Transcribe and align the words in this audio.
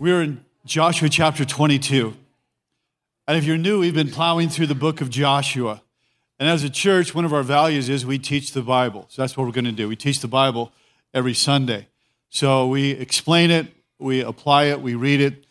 We're 0.00 0.22
in 0.22 0.44
Joshua 0.64 1.08
chapter 1.08 1.44
22. 1.44 2.14
And 3.26 3.36
if 3.36 3.44
you're 3.44 3.58
new, 3.58 3.80
we've 3.80 3.92
been 3.92 4.12
plowing 4.12 4.48
through 4.48 4.68
the 4.68 4.76
book 4.76 5.00
of 5.00 5.10
Joshua. 5.10 5.82
And 6.38 6.48
as 6.48 6.62
a 6.62 6.70
church, 6.70 7.16
one 7.16 7.24
of 7.24 7.32
our 7.32 7.42
values 7.42 7.88
is 7.88 8.06
we 8.06 8.16
teach 8.16 8.52
the 8.52 8.62
Bible. 8.62 9.06
So 9.08 9.22
that's 9.22 9.36
what 9.36 9.44
we're 9.44 9.52
going 9.52 9.64
to 9.64 9.72
do. 9.72 9.88
We 9.88 9.96
teach 9.96 10.20
the 10.20 10.28
Bible 10.28 10.70
every 11.12 11.34
Sunday. 11.34 11.88
So 12.30 12.68
we 12.68 12.92
explain 12.92 13.50
it, 13.50 13.66
we 13.98 14.20
apply 14.20 14.66
it, 14.66 14.80
we 14.80 14.94
read 14.94 15.20
it. 15.20 15.44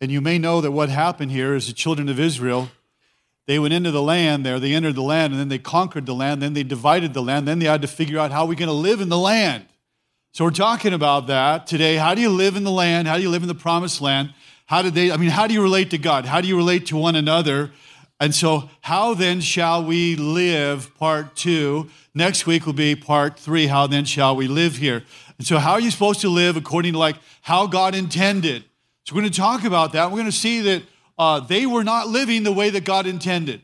And 0.00 0.10
you 0.10 0.22
may 0.22 0.38
know 0.38 0.62
that 0.62 0.70
what 0.70 0.88
happened 0.88 1.30
here 1.30 1.54
is 1.54 1.66
the 1.66 1.74
children 1.74 2.08
of 2.08 2.18
Israel, 2.18 2.70
they 3.46 3.58
went 3.58 3.74
into 3.74 3.90
the 3.90 4.02
land 4.02 4.46
there, 4.46 4.58
they 4.58 4.72
entered 4.72 4.94
the 4.94 5.02
land, 5.02 5.34
and 5.34 5.40
then 5.40 5.48
they 5.48 5.58
conquered 5.58 6.06
the 6.06 6.14
land, 6.14 6.40
then 6.40 6.54
they 6.54 6.62
divided 6.62 7.12
the 7.12 7.22
land, 7.22 7.46
then 7.46 7.58
they 7.58 7.66
had 7.66 7.82
to 7.82 7.88
figure 7.88 8.18
out 8.18 8.30
how 8.30 8.46
we're 8.46 8.54
going 8.54 8.68
to 8.68 8.72
live 8.72 9.02
in 9.02 9.10
the 9.10 9.18
land. 9.18 9.66
So 10.34 10.42
we're 10.42 10.50
talking 10.50 10.92
about 10.92 11.28
that 11.28 11.68
today. 11.68 11.94
How 11.94 12.16
do 12.16 12.20
you 12.20 12.28
live 12.28 12.56
in 12.56 12.64
the 12.64 12.70
land? 12.72 13.06
How 13.06 13.16
do 13.16 13.22
you 13.22 13.30
live 13.30 13.42
in 13.42 13.48
the 13.48 13.54
promised 13.54 14.00
land? 14.00 14.34
How 14.66 14.82
do 14.82 14.90
they, 14.90 15.12
I 15.12 15.16
mean, 15.16 15.30
how 15.30 15.46
do 15.46 15.54
you 15.54 15.62
relate 15.62 15.90
to 15.90 15.98
God? 15.98 16.24
How 16.24 16.40
do 16.40 16.48
you 16.48 16.56
relate 16.56 16.86
to 16.86 16.96
one 16.96 17.14
another? 17.14 17.70
And 18.18 18.34
so, 18.34 18.68
how 18.80 19.14
then 19.14 19.40
shall 19.40 19.84
we 19.84 20.16
live? 20.16 20.92
Part 20.96 21.36
two. 21.36 21.88
Next 22.14 22.48
week 22.48 22.66
will 22.66 22.72
be 22.72 22.96
part 22.96 23.38
three. 23.38 23.68
How 23.68 23.86
then 23.86 24.04
shall 24.06 24.34
we 24.34 24.48
live 24.48 24.78
here? 24.78 25.04
And 25.38 25.46
so, 25.46 25.58
how 25.58 25.74
are 25.74 25.80
you 25.80 25.92
supposed 25.92 26.20
to 26.22 26.28
live 26.28 26.56
according 26.56 26.94
to 26.94 26.98
like 26.98 27.14
how 27.42 27.68
God 27.68 27.94
intended? 27.94 28.64
So, 29.04 29.14
we're 29.14 29.20
going 29.20 29.32
to 29.32 29.38
talk 29.38 29.62
about 29.62 29.92
that. 29.92 30.10
We're 30.10 30.18
going 30.18 30.26
to 30.26 30.32
see 30.32 30.62
that 30.62 30.82
uh, 31.16 31.38
they 31.38 31.64
were 31.64 31.84
not 31.84 32.08
living 32.08 32.42
the 32.42 32.52
way 32.52 32.70
that 32.70 32.84
God 32.84 33.06
intended, 33.06 33.60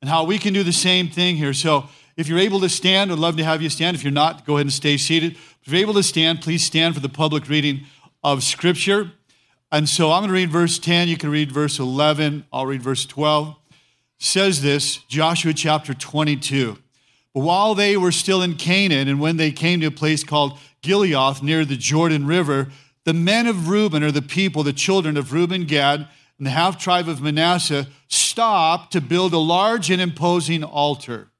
and 0.00 0.08
how 0.08 0.22
we 0.22 0.38
can 0.38 0.54
do 0.54 0.62
the 0.62 0.72
same 0.72 1.08
thing 1.08 1.34
here. 1.34 1.52
So, 1.52 1.88
if 2.16 2.28
you're 2.28 2.38
able 2.38 2.60
to 2.60 2.68
stand, 2.68 3.10
I'd 3.10 3.18
love 3.18 3.36
to 3.36 3.44
have 3.44 3.62
you 3.62 3.70
stand. 3.70 3.96
If 3.96 4.04
you're 4.04 4.12
not, 4.12 4.44
go 4.44 4.54
ahead 4.54 4.66
and 4.66 4.72
stay 4.72 4.96
seated. 4.96 5.32
If 5.62 5.72
you're 5.72 5.80
able 5.80 5.94
to 5.94 6.02
stand, 6.02 6.40
please 6.40 6.64
stand 6.64 6.94
for 6.94 7.00
the 7.00 7.08
public 7.08 7.48
reading 7.48 7.86
of 8.22 8.42
Scripture. 8.42 9.12
And 9.70 9.88
so 9.88 10.12
I'm 10.12 10.20
going 10.20 10.28
to 10.28 10.34
read 10.34 10.50
verse 10.50 10.78
10. 10.78 11.08
You 11.08 11.16
can 11.16 11.30
read 11.30 11.50
verse 11.50 11.78
11. 11.78 12.44
I'll 12.52 12.66
read 12.66 12.82
verse 12.82 13.06
12. 13.06 13.48
It 13.48 13.76
says 14.18 14.60
this, 14.60 14.98
Joshua 15.08 15.54
chapter 15.54 15.94
22. 15.94 16.76
But 17.34 17.40
while 17.40 17.74
they 17.74 17.96
were 17.96 18.12
still 18.12 18.42
in 18.42 18.56
Canaan, 18.56 19.08
and 19.08 19.18
when 19.18 19.38
they 19.38 19.50
came 19.50 19.80
to 19.80 19.86
a 19.86 19.90
place 19.90 20.22
called 20.22 20.58
Gilead 20.82 21.42
near 21.42 21.64
the 21.64 21.76
Jordan 21.76 22.26
River, 22.26 22.68
the 23.04 23.14
men 23.14 23.46
of 23.46 23.68
Reuben, 23.68 24.02
or 24.02 24.12
the 24.12 24.22
people, 24.22 24.62
the 24.62 24.72
children 24.72 25.16
of 25.16 25.32
Reuben, 25.32 25.64
Gad, 25.64 26.06
and 26.38 26.46
the 26.46 26.50
half 26.50 26.78
tribe 26.78 27.08
of 27.08 27.22
Manasseh, 27.22 27.86
stopped 28.08 28.92
to 28.92 29.00
build 29.00 29.32
a 29.32 29.38
large 29.38 29.90
and 29.90 30.00
imposing 30.00 30.62
altar. 30.62 31.31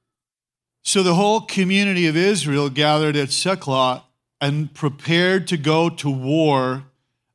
So 0.83 1.02
the 1.02 1.14
whole 1.14 1.41
community 1.41 2.06
of 2.06 2.16
Israel 2.16 2.69
gathered 2.69 3.16
at 3.16 3.30
Ziklag 3.30 4.02
and 4.41 4.72
prepared 4.75 5.47
to 5.48 5.56
go 5.56 5.88
to 5.88 6.11
war 6.11 6.84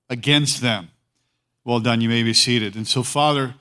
against 0.09 0.61
them. 0.61 0.89
Well 1.63 1.79
done, 1.79 2.01
you 2.01 2.09
may 2.09 2.23
be 2.23 2.33
seated. 2.33 2.75
And 2.75 2.87
so, 2.87 3.03
Father, 3.03 3.55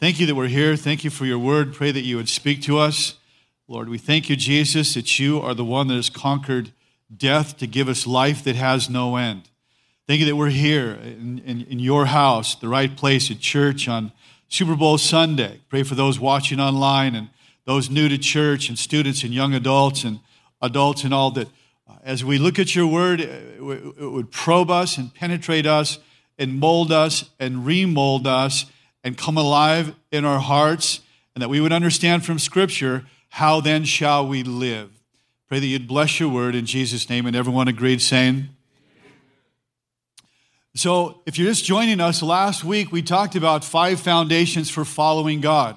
thank 0.00 0.20
you 0.20 0.26
that 0.26 0.34
we're 0.34 0.48
here. 0.48 0.76
Thank 0.76 1.04
you 1.04 1.10
for 1.10 1.26
your 1.26 1.38
word. 1.38 1.74
Pray 1.74 1.90
that 1.90 2.02
you 2.02 2.16
would 2.16 2.28
speak 2.28 2.62
to 2.62 2.78
us. 2.78 3.18
Lord, 3.68 3.88
we 3.88 3.98
thank 3.98 4.28
you, 4.28 4.36
Jesus, 4.36 4.94
that 4.94 5.18
you 5.18 5.40
are 5.40 5.54
the 5.54 5.64
one 5.64 5.88
that 5.88 5.94
has 5.94 6.10
conquered 6.10 6.72
death 7.14 7.56
to 7.58 7.66
give 7.66 7.88
us 7.88 8.06
life 8.06 8.44
that 8.44 8.56
has 8.56 8.88
no 8.88 9.16
end. 9.16 9.48
Thank 10.06 10.20
you 10.20 10.26
that 10.26 10.36
we're 10.36 10.50
here 10.50 10.92
in, 10.92 11.40
in, 11.46 11.62
in 11.62 11.78
your 11.78 12.06
house, 12.06 12.54
the 12.54 12.68
right 12.68 12.96
place 12.96 13.30
at 13.30 13.38
church 13.38 13.88
on 13.88 14.12
Super 14.48 14.76
Bowl 14.76 14.98
Sunday. 14.98 15.60
Pray 15.68 15.84
for 15.84 15.94
those 15.94 16.18
watching 16.18 16.60
online 16.60 17.14
and 17.14 17.28
those 17.64 17.90
new 17.90 18.08
to 18.08 18.18
church 18.18 18.68
and 18.68 18.78
students 18.78 19.22
and 19.22 19.32
young 19.32 19.54
adults 19.54 20.04
and 20.04 20.20
adults 20.60 21.04
and 21.04 21.12
all 21.14 21.30
that 21.32 21.48
uh, 21.88 21.94
as 22.02 22.24
we 22.24 22.38
look 22.38 22.58
at 22.58 22.74
your 22.74 22.86
word, 22.86 23.20
uh, 23.20 23.24
it 23.24 24.10
would 24.10 24.30
probe 24.30 24.70
us 24.70 24.96
and 24.98 25.14
penetrate 25.14 25.66
us 25.66 25.98
and 26.38 26.58
mold 26.58 26.92
us 26.92 27.30
and 27.38 27.66
remold 27.66 28.26
us 28.26 28.66
and 29.04 29.16
come 29.16 29.36
alive 29.36 29.94
in 30.10 30.24
our 30.24 30.38
hearts, 30.38 31.00
and 31.34 31.42
that 31.42 31.48
we 31.48 31.60
would 31.60 31.72
understand 31.72 32.24
from 32.24 32.38
Scripture 32.38 33.04
how 33.30 33.60
then 33.60 33.84
shall 33.84 34.26
we 34.26 34.42
live. 34.42 34.90
Pray 35.48 35.58
that 35.58 35.66
you'd 35.66 35.88
bless 35.88 36.20
your 36.20 36.28
word 36.28 36.54
in 36.54 36.66
Jesus' 36.66 37.10
name, 37.10 37.26
and 37.26 37.34
everyone 37.34 37.68
agreed, 37.68 38.00
saying, 38.00 38.48
so, 40.74 41.20
if 41.26 41.38
you're 41.38 41.48
just 41.48 41.66
joining 41.66 42.00
us, 42.00 42.22
last 42.22 42.64
week 42.64 42.90
we 42.90 43.02
talked 43.02 43.34
about 43.36 43.62
five 43.62 44.00
foundations 44.00 44.70
for 44.70 44.86
following 44.86 45.42
God. 45.42 45.76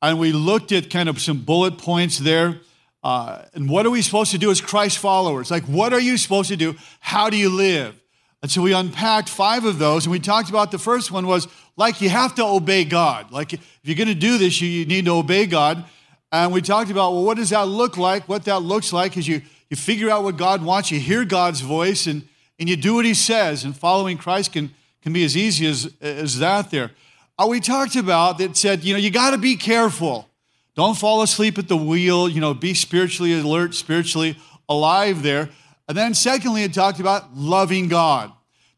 And 0.00 0.18
we 0.18 0.32
looked 0.32 0.72
at 0.72 0.90
kind 0.90 1.08
of 1.08 1.20
some 1.20 1.40
bullet 1.40 1.78
points 1.78 2.18
there 2.18 2.60
uh, 3.02 3.42
and 3.54 3.68
what 3.68 3.86
are 3.86 3.90
we 3.90 4.02
supposed 4.02 4.32
to 4.32 4.38
do 4.38 4.50
as 4.50 4.60
Christ 4.60 4.98
followers? 4.98 5.50
Like, 5.50 5.64
what 5.64 5.92
are 5.92 6.00
you 6.00 6.16
supposed 6.16 6.48
to 6.48 6.56
do? 6.56 6.74
How 7.00 7.30
do 7.30 7.36
you 7.36 7.48
live? 7.48 8.00
And 8.42 8.50
so 8.50 8.62
we 8.62 8.72
unpacked 8.72 9.28
five 9.28 9.64
of 9.64 9.78
those, 9.78 10.04
and 10.04 10.12
we 10.12 10.20
talked 10.20 10.48
about 10.48 10.70
the 10.70 10.78
first 10.78 11.10
one 11.10 11.26
was 11.26 11.48
like 11.76 12.00
you 12.00 12.08
have 12.08 12.34
to 12.36 12.44
obey 12.44 12.84
God. 12.84 13.30
Like, 13.32 13.52
if 13.52 13.78
you're 13.82 13.96
going 13.96 14.08
to 14.08 14.14
do 14.14 14.38
this, 14.38 14.60
you, 14.60 14.68
you 14.68 14.84
need 14.84 15.04
to 15.06 15.12
obey 15.12 15.46
God. 15.46 15.84
And 16.30 16.52
we 16.52 16.60
talked 16.60 16.90
about, 16.90 17.12
well, 17.12 17.24
what 17.24 17.36
does 17.36 17.50
that 17.50 17.66
look 17.66 17.96
like? 17.96 18.28
What 18.28 18.44
that 18.44 18.60
looks 18.60 18.92
like 18.92 19.16
is 19.16 19.26
you, 19.26 19.42
you 19.70 19.76
figure 19.76 20.10
out 20.10 20.24
what 20.24 20.36
God 20.36 20.62
wants, 20.62 20.90
you 20.90 21.00
hear 21.00 21.24
God's 21.24 21.60
voice, 21.60 22.06
and, 22.06 22.28
and 22.58 22.68
you 22.68 22.76
do 22.76 22.94
what 22.94 23.04
He 23.04 23.14
says. 23.14 23.64
And 23.64 23.76
following 23.76 24.18
Christ 24.18 24.52
can, 24.52 24.72
can 25.02 25.12
be 25.12 25.24
as 25.24 25.36
easy 25.36 25.66
as, 25.66 25.92
as 26.00 26.38
that 26.40 26.70
there. 26.70 26.90
Uh, 27.38 27.46
we 27.46 27.60
talked 27.60 27.94
about 27.94 28.38
that 28.38 28.56
said, 28.56 28.82
you 28.82 28.92
know, 28.92 28.98
you 28.98 29.10
got 29.10 29.30
to 29.30 29.38
be 29.38 29.56
careful. 29.56 30.28
Don't 30.74 30.96
fall 30.96 31.22
asleep 31.22 31.58
at 31.58 31.68
the 31.68 31.76
wheel. 31.76 32.28
You 32.28 32.40
know, 32.40 32.52
be 32.52 32.74
spiritually 32.74 33.38
alert, 33.38 33.74
spiritually 33.74 34.36
alive 34.68 35.22
there. 35.22 35.48
And 35.88 35.96
then, 35.96 36.14
secondly, 36.14 36.64
it 36.64 36.74
talked 36.74 37.00
about 37.00 37.36
loving 37.36 37.88
God. 37.88 38.32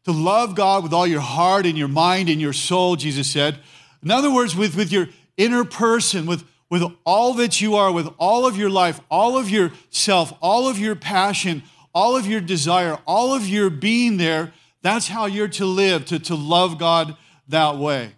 To 0.05 0.11
love 0.11 0.55
God 0.55 0.83
with 0.83 0.93
all 0.93 1.05
your 1.05 1.21
heart 1.21 1.65
and 1.65 1.77
your 1.77 1.87
mind 1.87 2.29
and 2.29 2.39
your 2.39 2.53
soul, 2.53 2.95
Jesus 2.95 3.29
said. 3.29 3.59
In 4.01 4.09
other 4.09 4.33
words, 4.33 4.55
with, 4.55 4.75
with 4.75 4.91
your 4.91 5.09
inner 5.37 5.63
person, 5.63 6.25
with, 6.25 6.43
with 6.69 6.83
all 7.05 7.33
that 7.35 7.61
you 7.61 7.75
are, 7.75 7.91
with 7.91 8.07
all 8.17 8.47
of 8.47 8.57
your 8.57 8.69
life, 8.69 8.99
all 9.11 9.37
of 9.37 9.49
your 9.49 9.71
self, 9.89 10.33
all 10.41 10.67
of 10.67 10.79
your 10.79 10.95
passion, 10.95 11.61
all 11.93 12.15
of 12.15 12.25
your 12.25 12.41
desire, 12.41 12.97
all 13.05 13.33
of 13.33 13.47
your 13.47 13.69
being 13.69 14.17
there, 14.17 14.53
that's 14.81 15.07
how 15.07 15.25
you're 15.25 15.47
to 15.49 15.65
live, 15.65 16.05
to, 16.05 16.17
to 16.17 16.35
love 16.35 16.79
God 16.79 17.15
that 17.47 17.77
way. 17.77 18.13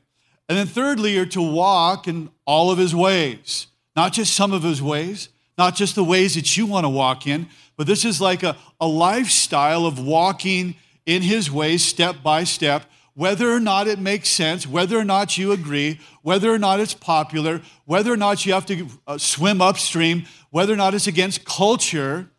And 0.50 0.58
then 0.58 0.68
thirdly, 0.68 1.14
you're 1.14 1.26
to 1.28 1.42
walk 1.42 2.08
in 2.08 2.30
all 2.46 2.72
of 2.72 2.78
his 2.78 2.94
ways. 2.94 3.68
Not 3.96 4.14
just 4.14 4.34
some 4.34 4.54
of 4.54 4.64
his 4.64 4.81
ways, 4.81 5.30
not 5.58 5.76
just 5.76 5.96
the 5.96 6.04
ways 6.04 6.36
that 6.36 6.58
you 6.58 6.66
want 6.66 6.84
to 6.84 6.90
walk 6.90 7.28
in, 7.28 7.48
but 7.78 7.88
this 7.88 8.06
is 8.06 8.20
like 8.20 8.44
a, 8.44 8.58
a 8.80 8.88
lifestyle 8.88 9.86
of 9.86 10.00
walking 10.00 10.76
in 11.06 11.22
his 11.22 11.52
ways 11.52 11.84
step 11.84 12.24
by 12.24 12.44
step, 12.44 12.86
whether 13.14 13.52
or 13.52 13.59
not 13.59 13.88
it 13.88 14.00
makes 14.00 14.30
sense, 14.30 14.66
whether 14.66 14.98
or 14.98 15.04
not 15.04 15.38
you 15.38 15.52
agree, 15.52 16.00
whether 16.24 16.52
or 16.52 16.58
not 16.58 16.80
it's 16.80 16.94
popular, 16.94 17.62
whether 17.86 18.12
or 18.12 18.18
not 18.18 18.46
you 18.46 18.54
have 18.54 18.66
to 18.66 18.88
uh, 19.06 19.18
swim 19.18 19.62
upstream, 19.62 20.25
whether 20.50 20.74
or 20.74 20.78
not 20.78 20.94
it's 20.94 21.08
against 21.08 21.46
culture. 21.46 22.30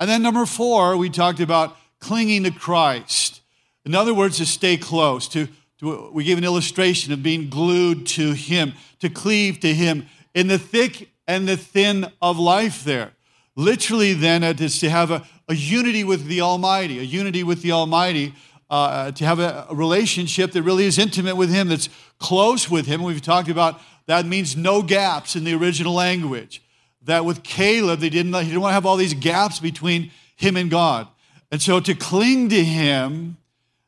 And 0.00 0.10
then 0.10 0.22
number 0.22 0.44
four, 0.44 0.96
we 0.96 1.08
talked 1.10 1.40
about 1.40 1.76
clinging 2.00 2.44
to 2.44 2.50
Christ. 2.50 3.40
In 3.84 3.94
other 3.94 4.12
words, 4.12 4.38
to 4.38 4.46
stay 4.46 4.76
close, 4.76 5.28
to, 5.28 5.46
to 5.78 6.10
we 6.12 6.24
gave 6.24 6.38
an 6.38 6.44
illustration 6.44 7.12
of 7.12 7.22
being 7.22 7.48
glued 7.48 8.06
to 8.06 8.32
him, 8.32 8.74
to 9.00 9.08
cleave 9.08 9.60
to 9.60 9.72
him, 9.74 10.06
in 10.34 10.48
the 10.48 10.58
thick 10.58 11.10
and 11.26 11.48
the 11.48 11.56
thin 11.56 12.06
of 12.20 12.38
life 12.38 12.84
there. 12.84 13.12
Literally, 13.56 14.12
then, 14.12 14.42
it 14.42 14.60
is 14.60 14.78
to 14.80 14.90
have 14.90 15.10
a, 15.10 15.24
a 15.48 15.54
unity 15.54 16.04
with 16.04 16.26
the 16.26 16.40
Almighty, 16.40 16.98
a 16.98 17.02
unity 17.02 17.42
with 17.42 17.62
the 17.62 17.72
Almighty, 17.72 18.34
uh, 18.68 19.10
to 19.12 19.24
have 19.24 19.38
a, 19.38 19.66
a 19.70 19.74
relationship 19.74 20.52
that 20.52 20.62
really 20.62 20.84
is 20.84 20.98
intimate 20.98 21.36
with 21.36 21.50
Him, 21.50 21.68
that's 21.68 21.88
close 22.18 22.70
with 22.70 22.86
Him. 22.86 23.02
We've 23.02 23.22
talked 23.22 23.48
about 23.48 23.80
that 24.06 24.26
means 24.26 24.56
no 24.56 24.82
gaps 24.82 25.36
in 25.36 25.44
the 25.44 25.54
original 25.54 25.94
language. 25.94 26.62
That 27.02 27.24
with 27.24 27.42
Caleb, 27.42 28.00
they 28.00 28.10
didn't, 28.10 28.34
he 28.34 28.48
didn't 28.48 28.60
want 28.60 28.70
to 28.70 28.74
have 28.74 28.86
all 28.86 28.96
these 28.96 29.14
gaps 29.14 29.60
between 29.60 30.10
him 30.36 30.56
and 30.56 30.70
God. 30.70 31.08
And 31.50 31.60
so 31.60 31.80
to 31.80 31.94
cling 31.94 32.48
to 32.50 32.62
Him, 32.62 33.38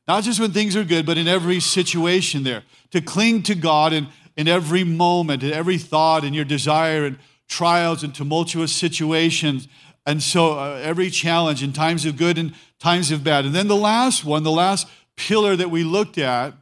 not 0.09 0.25
just 0.25 0.41
when 0.41 0.53
things 0.53 0.75
are 0.75 0.85
good, 0.85 1.05
but 1.05 1.19
in 1.19 1.29
every 1.29 1.61
situation 1.61 2.43
there, 2.43 2.65
to 2.91 3.01
cling 3.03 3.43
to 3.45 3.55
God 3.55 3.93
and, 3.93 4.09
in 4.37 4.49
every 4.49 4.83
moment, 4.83 5.43
in 5.43 5.53
every 5.53 5.77
thought, 5.77 6.25
in 6.25 6.33
your 6.33 6.47
desire, 6.47 7.05
and 7.05 7.19
trials 7.47 8.03
and 8.03 8.15
tumultuous 8.15 8.73
situations. 8.73 9.69
And 10.07 10.23
so 10.23 10.59
uh, 10.59 10.81
every 10.83 11.11
challenge 11.11 11.63
in 11.63 11.75
times 11.75 12.07
of 12.07 12.17
good 12.17 12.39
and 12.39 12.55
times 12.79 13.11
of 13.11 13.23
bad. 13.23 13.45
And 13.45 13.55
then 13.55 13.69
the 13.69 13.77
last 13.77 14.25
one, 14.25 14.43
the 14.43 14.51
last 14.51 14.89
pillar 15.17 15.55
that 15.57 15.71
we 15.71 15.85
looked 15.85 16.17
at 16.17 16.55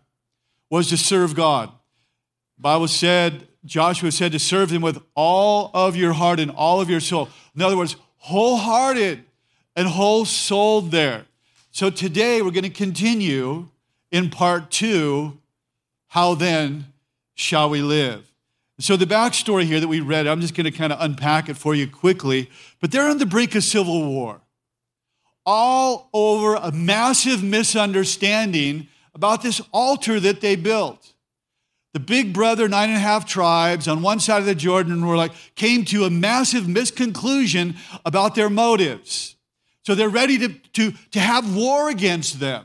was 0.68 0.88
to 0.88 0.96
serve 0.96 1.36
God. 1.36 1.70
Bible 2.58 2.88
said, 2.88 3.46
Joshua 3.64 4.10
said 4.10 4.32
to 4.32 4.38
serve 4.38 4.70
him 4.70 4.82
with 4.82 5.00
all 5.14 5.70
of 5.74 5.94
your 5.94 6.14
heart 6.14 6.40
and 6.40 6.50
all 6.50 6.80
of 6.80 6.90
your 6.90 7.00
soul. 7.00 7.28
In 7.54 7.62
other 7.62 7.76
words, 7.76 7.96
wholehearted 8.16 9.24
and 9.76 9.86
whole 9.86 10.24
souled 10.24 10.90
there. 10.90 11.26
So 11.76 11.90
today 11.90 12.40
we're 12.40 12.52
going 12.52 12.64
to 12.64 12.70
continue 12.70 13.68
in 14.10 14.30
part 14.30 14.70
two. 14.70 15.36
How 16.06 16.34
then 16.34 16.86
shall 17.34 17.68
we 17.68 17.82
live? 17.82 18.32
So, 18.78 18.96
the 18.96 19.04
backstory 19.04 19.64
here 19.64 19.78
that 19.78 19.86
we 19.86 20.00
read, 20.00 20.26
I'm 20.26 20.40
just 20.40 20.54
going 20.54 20.64
to 20.64 20.70
kind 20.70 20.90
of 20.90 20.98
unpack 21.02 21.50
it 21.50 21.58
for 21.58 21.74
you 21.74 21.86
quickly, 21.86 22.48
but 22.80 22.92
they're 22.92 23.10
on 23.10 23.18
the 23.18 23.26
brink 23.26 23.54
of 23.54 23.62
civil 23.62 24.10
war. 24.10 24.40
All 25.44 26.08
over 26.14 26.54
a 26.54 26.72
massive 26.72 27.44
misunderstanding 27.44 28.88
about 29.14 29.42
this 29.42 29.60
altar 29.70 30.18
that 30.18 30.40
they 30.40 30.56
built. 30.56 31.12
The 31.92 32.00
big 32.00 32.32
brother, 32.32 32.70
nine 32.70 32.88
and 32.88 32.96
a 32.96 33.00
half 33.00 33.26
tribes 33.26 33.86
on 33.86 34.00
one 34.00 34.20
side 34.20 34.38
of 34.38 34.46
the 34.46 34.54
Jordan 34.54 35.04
were 35.04 35.18
like, 35.18 35.32
came 35.56 35.84
to 35.86 36.04
a 36.04 36.10
massive 36.10 36.64
misconclusion 36.64 37.76
about 38.06 38.34
their 38.34 38.48
motives. 38.48 39.35
So 39.86 39.94
they're 39.94 40.08
ready 40.08 40.36
to, 40.38 40.48
to, 40.48 40.92
to 41.12 41.20
have 41.20 41.54
war 41.54 41.88
against 41.88 42.40
them. 42.40 42.64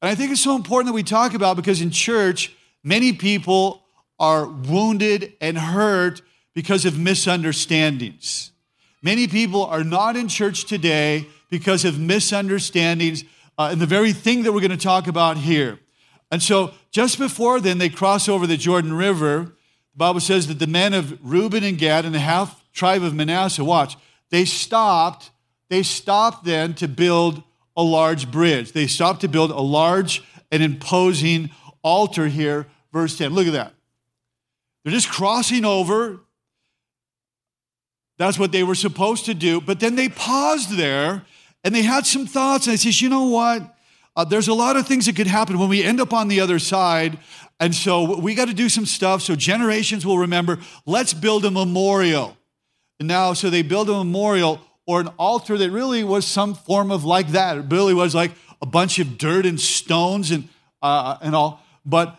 And 0.00 0.08
I 0.08 0.14
think 0.14 0.30
it's 0.30 0.40
so 0.40 0.54
important 0.54 0.86
that 0.86 0.94
we 0.94 1.02
talk 1.02 1.34
about 1.34 1.56
because 1.56 1.80
in 1.80 1.90
church, 1.90 2.54
many 2.84 3.12
people 3.12 3.82
are 4.20 4.46
wounded 4.46 5.32
and 5.40 5.58
hurt 5.58 6.22
because 6.54 6.84
of 6.84 6.96
misunderstandings. 6.96 8.52
Many 9.02 9.26
people 9.26 9.64
are 9.64 9.82
not 9.82 10.14
in 10.14 10.28
church 10.28 10.66
today 10.66 11.26
because 11.50 11.84
of 11.84 11.98
misunderstandings 11.98 13.24
uh, 13.58 13.70
and 13.72 13.80
the 13.80 13.86
very 13.86 14.12
thing 14.12 14.44
that 14.44 14.52
we're 14.52 14.60
going 14.60 14.70
to 14.70 14.76
talk 14.76 15.08
about 15.08 15.38
here. 15.38 15.80
And 16.30 16.40
so, 16.40 16.74
just 16.92 17.18
before 17.18 17.58
then, 17.58 17.78
they 17.78 17.88
cross 17.88 18.28
over 18.28 18.46
the 18.46 18.56
Jordan 18.56 18.92
River. 18.92 19.56
The 19.94 19.98
Bible 19.98 20.20
says 20.20 20.46
that 20.46 20.60
the 20.60 20.68
men 20.68 20.94
of 20.94 21.18
Reuben 21.28 21.64
and 21.64 21.76
Gad 21.76 22.04
and 22.04 22.14
the 22.14 22.20
half 22.20 22.62
tribe 22.72 23.02
of 23.02 23.14
Manasseh, 23.14 23.64
watch, 23.64 23.96
they 24.30 24.44
stopped 24.44 25.31
they 25.72 25.82
stopped 25.82 26.44
then 26.44 26.74
to 26.74 26.86
build 26.86 27.42
a 27.78 27.82
large 27.82 28.30
bridge. 28.30 28.72
They 28.72 28.86
stopped 28.86 29.22
to 29.22 29.28
build 29.28 29.50
a 29.50 29.62
large 29.62 30.22
and 30.50 30.62
imposing 30.62 31.48
altar 31.82 32.26
here, 32.26 32.66
verse 32.92 33.16
10. 33.16 33.32
Look 33.32 33.46
at 33.46 33.54
that. 33.54 33.72
They're 34.84 34.92
just 34.92 35.08
crossing 35.08 35.64
over. 35.64 36.20
That's 38.18 38.38
what 38.38 38.52
they 38.52 38.62
were 38.62 38.74
supposed 38.74 39.24
to 39.24 39.32
do. 39.32 39.62
But 39.62 39.80
then 39.80 39.96
they 39.96 40.10
paused 40.10 40.76
there 40.76 41.24
and 41.64 41.74
they 41.74 41.80
had 41.80 42.04
some 42.04 42.26
thoughts. 42.26 42.66
And 42.66 42.74
I 42.74 42.76
says, 42.76 43.00
you 43.00 43.08
know 43.08 43.28
what? 43.28 43.74
Uh, 44.14 44.24
there's 44.24 44.48
a 44.48 44.54
lot 44.54 44.76
of 44.76 44.86
things 44.86 45.06
that 45.06 45.16
could 45.16 45.26
happen 45.26 45.58
when 45.58 45.70
we 45.70 45.82
end 45.82 46.02
up 46.02 46.12
on 46.12 46.28
the 46.28 46.40
other 46.40 46.58
side. 46.58 47.18
And 47.58 47.74
so 47.74 48.18
we 48.18 48.34
got 48.34 48.48
to 48.48 48.54
do 48.54 48.68
some 48.68 48.84
stuff 48.84 49.22
so 49.22 49.36
generations 49.36 50.04
will 50.04 50.18
remember. 50.18 50.58
Let's 50.84 51.14
build 51.14 51.46
a 51.46 51.50
memorial. 51.50 52.36
And 52.98 53.08
now, 53.08 53.32
so 53.32 53.48
they 53.48 53.62
build 53.62 53.88
a 53.88 53.94
memorial 53.94 54.60
or 54.86 55.00
an 55.00 55.08
altar 55.18 55.56
that 55.56 55.70
really 55.70 56.04
was 56.04 56.26
some 56.26 56.54
form 56.54 56.90
of 56.90 57.04
like 57.04 57.28
that. 57.28 57.56
It 57.56 57.64
really 57.70 57.94
was 57.94 58.14
like 58.14 58.32
a 58.60 58.66
bunch 58.66 58.98
of 58.98 59.18
dirt 59.18 59.46
and 59.46 59.60
stones 59.60 60.30
and, 60.30 60.48
uh, 60.80 61.18
and 61.20 61.34
all. 61.34 61.60
But 61.84 62.18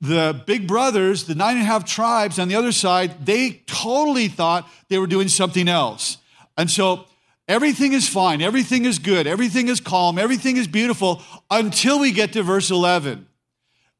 the 0.00 0.42
big 0.46 0.66
brothers, 0.66 1.24
the 1.24 1.34
nine 1.34 1.56
and 1.56 1.62
a 1.62 1.66
half 1.66 1.84
tribes 1.84 2.38
on 2.38 2.48
the 2.48 2.56
other 2.56 2.72
side, 2.72 3.24
they 3.24 3.62
totally 3.66 4.28
thought 4.28 4.68
they 4.88 4.98
were 4.98 5.06
doing 5.06 5.28
something 5.28 5.68
else. 5.68 6.18
And 6.58 6.70
so 6.70 7.06
everything 7.48 7.92
is 7.92 8.08
fine, 8.08 8.42
everything 8.42 8.84
is 8.84 8.98
good, 8.98 9.26
everything 9.26 9.68
is 9.68 9.80
calm, 9.80 10.18
everything 10.18 10.56
is 10.56 10.66
beautiful 10.66 11.22
until 11.50 12.00
we 12.00 12.12
get 12.12 12.32
to 12.32 12.42
verse 12.42 12.70
11. 12.70 13.26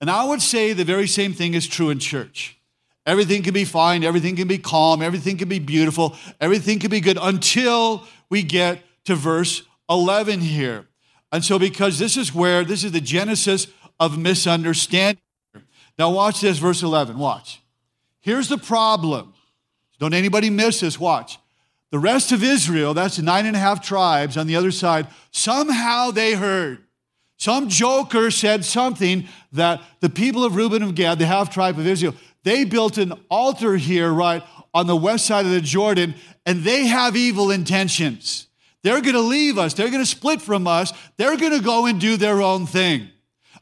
And 0.00 0.11
I 0.11 0.25
would 0.25 0.43
say 0.43 0.73
the 0.73 0.85
very 0.85 1.06
same 1.06 1.32
thing 1.32 1.55
is 1.55 1.67
true 1.67 1.91
in 1.91 2.00
church. 2.00 2.59
Everything 3.04 3.43
can 3.43 3.52
be 3.52 3.64
fine, 3.64 4.04
everything 4.04 4.37
can 4.37 4.46
be 4.46 4.58
calm, 4.58 5.02
everything 5.02 5.37
can 5.37 5.49
be 5.49 5.58
beautiful, 5.58 6.16
everything 6.40 6.78
can 6.78 6.90
be 6.90 7.00
good 7.00 7.19
until 7.20 8.06
we 8.31 8.43
get 8.43 8.82
to 9.04 9.16
verse 9.16 9.62
11 9.90 10.40
here. 10.40 10.87
And 11.32 11.44
so, 11.44 11.58
because 11.58 11.99
this 11.99 12.16
is 12.16 12.34
where, 12.34 12.64
this 12.64 12.84
is 12.84 12.93
the 12.93 13.00
genesis 13.00 13.66
of 13.99 14.19
misunderstanding. 14.19 15.22
Now, 15.99 16.10
watch 16.10 16.40
this, 16.40 16.58
verse 16.58 16.82
11. 16.82 17.19
Watch. 17.19 17.60
Here's 18.20 18.49
the 18.49 18.58
problem. 18.58 19.34
Don't 19.99 20.14
anybody 20.14 20.50
miss 20.50 20.81
this. 20.81 20.99
Watch. 20.99 21.38
The 21.90 21.99
rest 21.99 22.32
of 22.32 22.43
Israel, 22.43 22.94
that's 22.94 23.16
the 23.16 23.22
nine 23.22 23.46
and 23.46 23.56
a 23.56 23.58
half 23.58 23.84
tribes 23.84 24.37
on 24.37 24.46
the 24.46 24.56
other 24.56 24.70
side, 24.70 25.08
somehow 25.31 26.10
they 26.10 26.34
heard. 26.34 26.78
Some 27.37 27.69
joker 27.69 28.31
said 28.31 28.64
something 28.64 29.28
that 29.52 29.82
the 30.00 30.08
people 30.08 30.44
of 30.44 30.54
Reuben 30.54 30.82
and 30.82 30.94
Gad, 30.94 31.19
the 31.19 31.26
half 31.26 31.50
tribe 31.50 31.78
of 31.78 31.87
Israel, 31.87 32.14
they 32.44 32.65
built 32.65 32.99
an 32.99 33.12
altar 33.31 33.77
here, 33.77 34.12
right, 34.12 34.43
on 34.75 34.87
the 34.87 34.97
west 34.97 35.27
side 35.27 35.44
of 35.44 35.53
the 35.53 35.61
Jordan, 35.61 36.15
and 36.44 36.62
they 36.62 36.87
have 36.87 37.17
evil 37.17 37.50
intentions. 37.50 38.49
They're 38.83 39.00
going 39.00 39.15
to 39.15 39.21
leave 39.21 39.59
us. 39.59 39.75
They're 39.75 39.91
going 39.91 40.03
to 40.03 40.06
split 40.06 40.43
from 40.43 40.67
us. 40.67 40.93
They're 41.17 41.37
going 41.37 41.53
to 41.53 41.62
go 41.62 41.87
and 41.87 42.00
do 42.00 42.17
their 42.17 42.43
own 42.43 42.67
thing. 42.67 43.09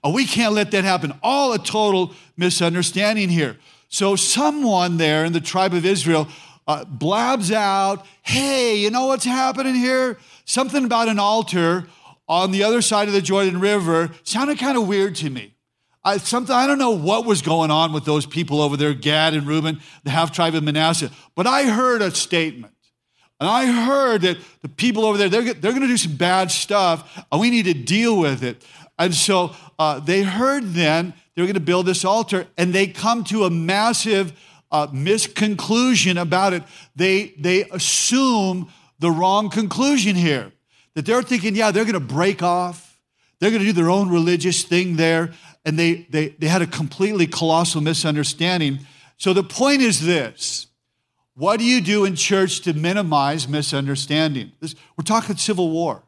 We 0.09 0.25
can't 0.25 0.55
let 0.55 0.71
that 0.71 0.85
happen. 0.85 1.13
All 1.23 1.53
a 1.53 1.59
total 1.59 2.15
misunderstanding 2.37 3.29
here. 3.29 3.59
So, 3.89 4.17
someone 4.17 4.97
there 4.97 5.25
in 5.25 5.33
the 5.33 5.41
tribe 5.41 5.75
of 5.75 5.85
Israel 5.85 6.29
uh, 6.67 6.85
blabs 6.85 7.51
out, 7.53 8.07
hey, 8.23 8.77
you 8.77 8.91
know 8.91 9.07
what's 9.07 9.25
happening 9.25 9.75
here? 9.75 10.17
Something 10.45 10.85
about 10.85 11.09
an 11.09 11.19
altar 11.19 11.87
on 12.29 12.53
the 12.53 12.63
other 12.63 12.81
side 12.81 13.09
of 13.09 13.15
the 13.15 13.21
Jordan 13.21 13.61
River 13.61 14.11
sounded 14.23 14.59
kind 14.59 14.79
of 14.79 14.87
weird 14.87 15.17
to 15.17 15.29
me. 15.29 15.55
I, 16.03 16.17
something, 16.17 16.55
I 16.55 16.67
don't 16.67 16.79
know 16.79 16.93
what 16.93 17.27
was 17.27 17.43
going 17.43 17.71
on 17.71 17.93
with 17.93 18.05
those 18.05 18.25
people 18.25 18.63
over 18.63 18.77
there, 18.77 18.95
Gad 18.95 19.35
and 19.35 19.47
Reuben, 19.47 19.81
the 20.03 20.11
half 20.11 20.33
tribe 20.33 20.55
of 20.55 20.63
Manasseh, 20.63 21.11
but 21.35 21.47
I 21.47 21.65
heard 21.65 22.01
a 22.01 22.11
statement. 22.11 22.75
And 23.39 23.49
I 23.49 23.67
heard 23.67 24.23
that 24.23 24.39
the 24.61 24.69
people 24.69 25.05
over 25.05 25.17
there, 25.17 25.29
they're, 25.29 25.55
they're 25.55 25.73
going 25.73 25.83
to 25.83 25.89
do 25.89 25.97
some 25.97 26.17
bad 26.17 26.51
stuff, 26.51 27.25
and 27.31 27.41
we 27.41 27.51
need 27.51 27.65
to 27.65 27.75
deal 27.75 28.19
with 28.19 28.43
it. 28.43 28.65
And 28.99 29.15
so 29.15 29.55
uh, 29.79 29.99
they 30.01 30.23
heard 30.23 30.75
then 30.75 31.15
they 31.35 31.43
were 31.43 31.47
going 31.47 31.55
to 31.55 31.61
build 31.61 31.87
this 31.87 32.05
altar, 32.05 32.47
and 32.59 32.75
they 32.75 32.87
come 32.87 33.25
to 33.25 33.45
a 33.45 33.51
massive 33.51 34.39
uh, 34.71 34.89
misconclusion 34.89 36.21
about 36.21 36.53
it. 36.53 36.63
They, 36.95 37.35
they 37.39 37.65
assume 37.71 38.71
the 38.99 39.11
wrong 39.11 39.49
conclusion 39.49 40.17
here. 40.17 40.53
That 40.95 41.07
they're 41.07 41.23
thinking, 41.23 41.57
yeah, 41.57 41.71
they're 41.71 41.85
going 41.85 41.95
to 41.95 42.01
break 42.01 42.43
off, 42.43 43.01
they're 43.39 43.51
going 43.51 43.63
to 43.63 43.67
do 43.67 43.73
their 43.73 43.91
own 43.91 44.11
religious 44.11 44.65
thing 44.65 44.97
there 44.97 45.33
and 45.65 45.79
they, 45.79 46.07
they, 46.11 46.29
they 46.29 46.49
had 46.49 46.63
a 46.63 46.67
completely 46.67 47.27
colossal 47.27 47.81
misunderstanding. 47.81 48.81
So 49.17 49.33
the 49.33 49.43
point 49.43 49.83
is 49.83 50.01
this 50.05 50.67
what 51.35 51.59
do 51.59 51.65
you 51.65 51.81
do 51.81 52.05
in 52.05 52.17
church 52.17 52.61
to 52.63 52.75
minimize 52.75 53.49
misunderstanding? 53.49 54.53
This, 54.61 54.75
we're 54.97 55.05
talking 55.05 55.37
civil 55.37 55.71
war, 55.71 56.03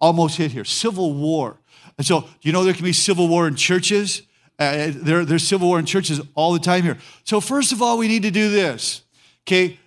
almost 0.00 0.36
hit 0.36 0.52
here, 0.52 0.64
civil 0.64 1.12
war. 1.12 1.56
And 1.98 2.06
so, 2.06 2.28
you 2.42 2.52
know 2.52 2.62
there 2.62 2.74
can 2.74 2.84
be 2.84 2.92
civil 2.92 3.26
war 3.26 3.48
in 3.48 3.56
churches? 3.56 4.22
Uh, 4.58 4.92
there, 4.94 5.24
there's 5.24 5.46
civil 5.46 5.68
war 5.68 5.78
in 5.78 5.86
churches 5.86 6.20
all 6.34 6.52
the 6.52 6.60
time 6.60 6.82
here. 6.82 6.98
So, 7.24 7.40
first 7.40 7.72
of 7.72 7.82
all, 7.82 7.98
we 7.98 8.08
need 8.08 8.22
to 8.22 8.30
do 8.30 8.50
this. 8.50 9.02
Okay, 9.42 9.78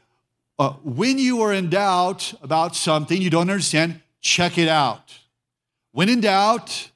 uh, 0.58 0.72
when 0.84 1.18
you 1.18 1.42
are 1.42 1.54
in 1.54 1.70
doubt 1.70 2.34
about 2.42 2.76
something 2.76 3.22
you 3.22 3.30
don't 3.30 3.50
understand, 3.50 4.02
check 4.22 4.58
it 4.58 4.68
out. 4.68 5.18
When 5.92 6.10
in 6.10 6.20
doubt, 6.20 6.92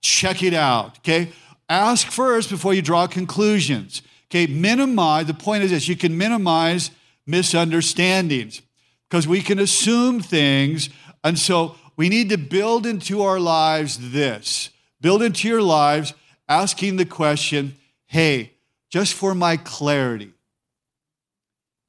check 0.00 0.42
it 0.42 0.54
out, 0.54 0.98
okay? 0.98 1.32
Ask 1.68 2.08
first 2.08 2.50
before 2.50 2.74
you 2.74 2.82
draw 2.82 3.06
conclusions. 3.06 4.02
Okay, 4.30 4.46
minimize, 4.46 5.26
the 5.26 5.34
point 5.34 5.64
is 5.64 5.70
this 5.70 5.88
you 5.88 5.96
can 5.96 6.16
minimize 6.16 6.90
misunderstandings 7.26 8.62
because 9.08 9.26
we 9.26 9.40
can 9.40 9.58
assume 9.58 10.20
things. 10.20 10.90
And 11.24 11.38
so 11.38 11.76
we 11.96 12.08
need 12.08 12.28
to 12.30 12.38
build 12.38 12.86
into 12.86 13.22
our 13.22 13.40
lives 13.40 14.12
this 14.12 14.70
build 15.00 15.22
into 15.22 15.46
your 15.46 15.62
lives 15.62 16.12
asking 16.48 16.96
the 16.96 17.04
question 17.04 17.76
hey, 18.06 18.52
just 18.88 19.12
for 19.12 19.34
my 19.34 19.56
clarity, 19.58 20.32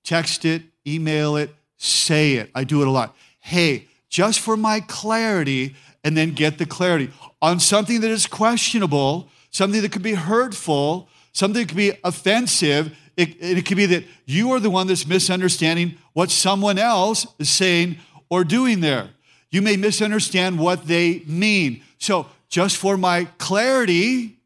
text 0.04 0.44
it, 0.44 0.64
email 0.86 1.38
it, 1.38 1.50
say 1.78 2.34
it. 2.34 2.52
I 2.54 2.66
do 2.66 2.82
it 2.82 2.88
a 2.88 2.92
lot. 2.92 3.16
Hey, 3.40 3.88
just 4.10 4.42
for 4.42 4.58
my 4.58 4.82
clarity, 4.82 5.76
and 6.04 6.16
then 6.16 6.34
get 6.34 6.58
the 6.58 6.66
clarity 6.66 7.12
on 7.42 7.60
something 7.60 8.02
that 8.02 8.10
is 8.10 8.28
questionable, 8.28 9.30
something 9.52 9.82
that 9.82 9.92
could 9.92 10.04
be 10.04 10.14
hurtful, 10.14 11.10
something 11.34 11.62
that 11.62 11.68
could 11.70 11.78
be 11.78 11.94
offensive. 12.04 12.96
It, 13.18 13.38
it 13.40 13.66
could 13.66 13.78
be 13.78 13.86
that 13.88 14.06
you 14.26 14.52
are 14.52 14.60
the 14.60 14.70
one 14.70 14.88
that's 14.88 15.06
misunderstanding 15.06 15.98
what 16.14 16.32
someone 16.32 16.78
else 16.78 17.28
is 17.38 17.50
saying 17.50 17.98
or 18.30 18.44
doing 18.44 18.80
there. 18.80 19.10
You 19.52 19.62
may 19.62 19.78
misunderstand 19.78 20.60
what 20.60 20.88
they 20.88 21.24
mean. 21.26 21.84
So, 21.98 22.28
just 22.50 22.78
for 22.78 22.98
my 22.98 23.26
clarity, 23.38 24.38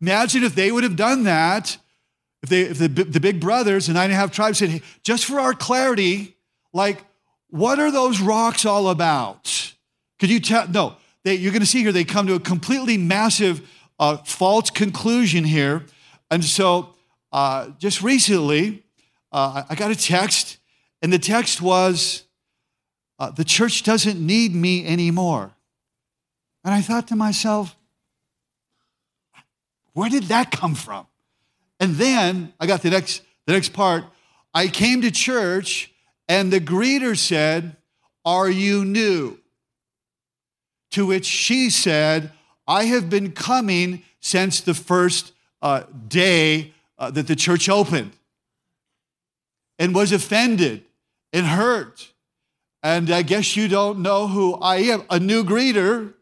imagine 0.00 0.44
if 0.44 0.54
they 0.54 0.70
would 0.70 0.84
have 0.84 0.96
done 0.96 1.24
that. 1.24 1.76
If, 2.42 2.48
they, 2.50 2.62
if 2.62 2.78
the, 2.78 2.88
the 2.88 3.20
big 3.20 3.40
brothers, 3.40 3.86
the 3.86 3.94
nine 3.94 4.04
and 4.04 4.12
a 4.12 4.16
half 4.16 4.30
tribes 4.30 4.58
said, 4.58 4.68
hey, 4.68 4.82
just 5.02 5.24
for 5.24 5.40
our 5.40 5.54
clarity, 5.54 6.36
like, 6.72 7.02
what 7.50 7.80
are 7.80 7.90
those 7.90 8.20
rocks 8.20 8.64
all 8.64 8.90
about? 8.90 9.74
Could 10.18 10.30
you 10.30 10.40
tell? 10.40 10.68
No, 10.68 10.96
they, 11.24 11.34
you're 11.34 11.52
going 11.52 11.60
to 11.60 11.66
see 11.66 11.82
here 11.82 11.92
they 11.92 12.04
come 12.04 12.26
to 12.26 12.34
a 12.34 12.40
completely 12.40 12.96
massive 12.96 13.68
uh, 13.98 14.18
false 14.18 14.70
conclusion 14.70 15.44
here. 15.44 15.84
And 16.30 16.44
so 16.44 16.94
uh, 17.32 17.70
just 17.78 18.02
recently, 18.02 18.84
uh, 19.32 19.64
I 19.68 19.74
got 19.74 19.90
a 19.90 19.96
text, 19.96 20.58
and 21.02 21.12
the 21.12 21.18
text 21.18 21.60
was, 21.60 22.24
uh, 23.18 23.30
The 23.30 23.44
church 23.44 23.82
doesn't 23.82 24.24
need 24.24 24.54
me 24.54 24.86
anymore. 24.86 25.52
And 26.64 26.74
I 26.74 26.80
thought 26.80 27.08
to 27.08 27.16
myself, 27.16 27.74
where 29.92 30.08
did 30.08 30.24
that 30.24 30.50
come 30.50 30.74
from? 30.74 31.06
And 31.80 31.96
then 31.96 32.52
I 32.60 32.66
got 32.66 32.82
the 32.82 32.90
next, 32.90 33.22
the 33.46 33.52
next 33.52 33.72
part. 33.72 34.04
I 34.54 34.68
came 34.68 35.02
to 35.02 35.10
church, 35.10 35.92
and 36.28 36.52
the 36.52 36.60
greeter 36.60 37.16
said, 37.16 37.76
Are 38.24 38.48
you 38.48 38.84
new? 38.84 39.38
To 40.92 41.06
which 41.06 41.26
she 41.26 41.70
said, 41.70 42.32
I 42.66 42.84
have 42.84 43.08
been 43.08 43.32
coming 43.32 44.02
since 44.20 44.60
the 44.60 44.74
first 44.74 45.32
uh, 45.62 45.84
day 46.06 46.72
uh, 46.98 47.10
that 47.10 47.26
the 47.26 47.36
church 47.36 47.68
opened 47.68 48.12
and 49.78 49.94
was 49.94 50.12
offended 50.12 50.84
and 51.32 51.46
hurt. 51.46 52.12
And 52.82 53.10
I 53.10 53.22
guess 53.22 53.56
you 53.56 53.68
don't 53.68 54.00
know 54.00 54.28
who 54.28 54.54
I 54.54 54.76
am. 54.76 55.02
A 55.10 55.18
new 55.18 55.44
greeter 55.44 56.14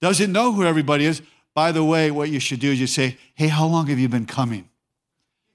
doesn't 0.00 0.30
know 0.30 0.52
who 0.52 0.64
everybody 0.64 1.04
is. 1.04 1.22
By 1.54 1.72
the 1.72 1.84
way, 1.84 2.10
what 2.10 2.30
you 2.30 2.38
should 2.38 2.60
do 2.60 2.70
is 2.70 2.80
you 2.80 2.86
say, 2.86 3.16
Hey, 3.34 3.48
how 3.48 3.66
long 3.66 3.88
have 3.88 3.98
you 3.98 4.08
been 4.08 4.26
coming? 4.26 4.67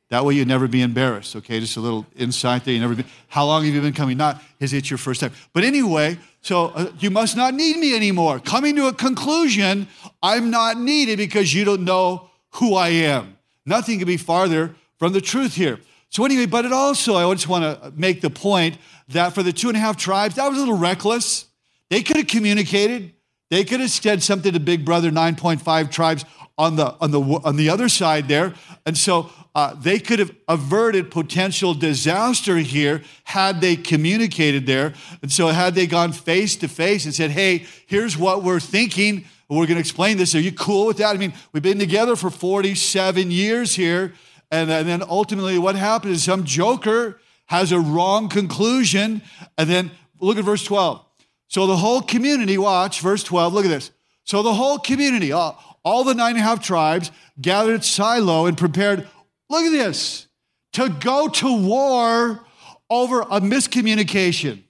That 0.09 0.25
way 0.25 0.35
you'd 0.35 0.47
never 0.47 0.67
be 0.67 0.81
embarrassed, 0.81 1.35
okay? 1.37 1.59
Just 1.59 1.77
a 1.77 1.79
little 1.79 2.05
insight 2.15 2.65
there. 2.65 2.73
You 2.73 2.79
never 2.79 2.95
be, 2.95 3.05
how 3.29 3.45
long 3.45 3.65
have 3.65 3.73
you 3.73 3.81
been 3.81 3.93
coming? 3.93 4.17
Not, 4.17 4.43
is 4.59 4.73
it 4.73 4.89
your 4.89 4.97
first 4.97 5.21
time? 5.21 5.31
But 5.53 5.63
anyway, 5.63 6.19
so 6.41 6.65
uh, 6.67 6.91
you 6.99 7.09
must 7.09 7.35
not 7.35 7.53
need 7.53 7.77
me 7.77 7.95
anymore. 7.95 8.39
Coming 8.39 8.75
to 8.75 8.87
a 8.87 8.93
conclusion, 8.93 9.87
I'm 10.21 10.51
not 10.51 10.77
needed 10.77 11.17
because 11.17 11.53
you 11.53 11.65
don't 11.65 11.83
know 11.83 12.29
who 12.51 12.75
I 12.75 12.89
am. 12.89 13.37
Nothing 13.65 13.97
can 13.97 14.07
be 14.07 14.17
farther 14.17 14.75
from 14.99 15.13
the 15.13 15.21
truth 15.21 15.55
here. 15.55 15.79
So 16.09 16.25
anyway, 16.25 16.45
but 16.45 16.65
it 16.65 16.73
also, 16.73 17.15
I 17.15 17.33
just 17.33 17.47
want 17.47 17.63
to 17.63 17.91
make 17.95 18.21
the 18.21 18.29
point 18.29 18.77
that 19.07 19.33
for 19.33 19.41
the 19.41 19.51
two 19.51 19.69
and 19.69 19.77
a 19.77 19.79
half 19.79 19.97
tribes, 19.97 20.35
that 20.35 20.47
was 20.47 20.57
a 20.57 20.59
little 20.59 20.77
reckless. 20.77 21.45
They 21.89 22.03
could 22.03 22.17
have 22.17 22.27
communicated. 22.27 23.13
They 23.49 23.63
could 23.63 23.79
have 23.79 23.89
said 23.89 24.21
something 24.21 24.53
to 24.53 24.59
Big 24.59 24.85
Brother 24.85 25.09
9.5 25.09 25.91
tribes 25.91 26.25
on 26.57 26.75
the 26.75 26.95
on 27.01 27.11
the 27.11 27.19
on 27.19 27.55
the 27.55 27.69
other 27.69 27.89
side 27.89 28.27
there, 28.27 28.53
and 28.85 28.95
so 28.95 29.31
uh, 29.55 29.75
they 29.75 29.99
could 29.99 30.19
have 30.19 30.31
averted 30.47 31.11
potential 31.11 31.73
disaster 31.73 32.57
here 32.57 33.03
had 33.23 33.61
they 33.61 33.75
communicated 33.75 34.65
there. 34.65 34.93
And 35.21 35.31
so, 35.31 35.47
had 35.47 35.75
they 35.75 35.85
gone 35.85 36.11
face 36.11 36.55
to 36.57 36.67
face 36.67 37.05
and 37.05 37.13
said, 37.13 37.31
"Hey, 37.31 37.65
here's 37.85 38.17
what 38.17 38.43
we're 38.43 38.59
thinking. 38.59 39.25
We're 39.49 39.67
going 39.67 39.75
to 39.75 39.81
explain 39.81 40.17
this. 40.17 40.33
Are 40.33 40.39
you 40.39 40.51
cool 40.51 40.87
with 40.87 40.97
that?" 40.97 41.15
I 41.15 41.19
mean, 41.19 41.33
we've 41.51 41.61
been 41.61 41.79
together 41.79 42.15
for 42.15 42.31
47 42.31 43.29
years 43.29 43.75
here, 43.75 44.13
and, 44.49 44.71
and 44.71 44.87
then 44.87 45.03
ultimately, 45.03 45.59
what 45.59 45.75
happens 45.75 46.17
is 46.17 46.23
some 46.23 46.43
joker 46.43 47.19
has 47.45 47.71
a 47.71 47.79
wrong 47.79 48.29
conclusion, 48.29 49.21
and 49.57 49.69
then 49.69 49.91
look 50.19 50.37
at 50.37 50.45
verse 50.45 50.63
12. 50.63 51.05
So 51.47 51.67
the 51.67 51.77
whole 51.77 52.01
community, 52.01 52.57
watch 52.57 53.01
verse 53.01 53.23
12. 53.23 53.53
Look 53.53 53.65
at 53.65 53.69
this. 53.69 53.91
So 54.23 54.41
the 54.41 54.53
whole 54.53 54.79
community, 54.79 55.31
all, 55.31 55.79
all 55.83 56.03
the 56.03 56.15
nine 56.15 56.31
and 56.31 56.39
a 56.39 56.41
half 56.41 56.63
tribes 56.63 57.11
gathered 57.39 57.75
at 57.75 57.83
Shiloh 57.83 58.47
and 58.47 58.57
prepared, 58.57 59.07
look 59.53 59.65
at 59.65 59.71
this, 59.71 60.27
to 60.73 60.89
go 60.89 61.27
to 61.27 61.61
war 61.61 62.43
over 62.89 63.21
a 63.21 63.39
miscommunication. 63.41 64.63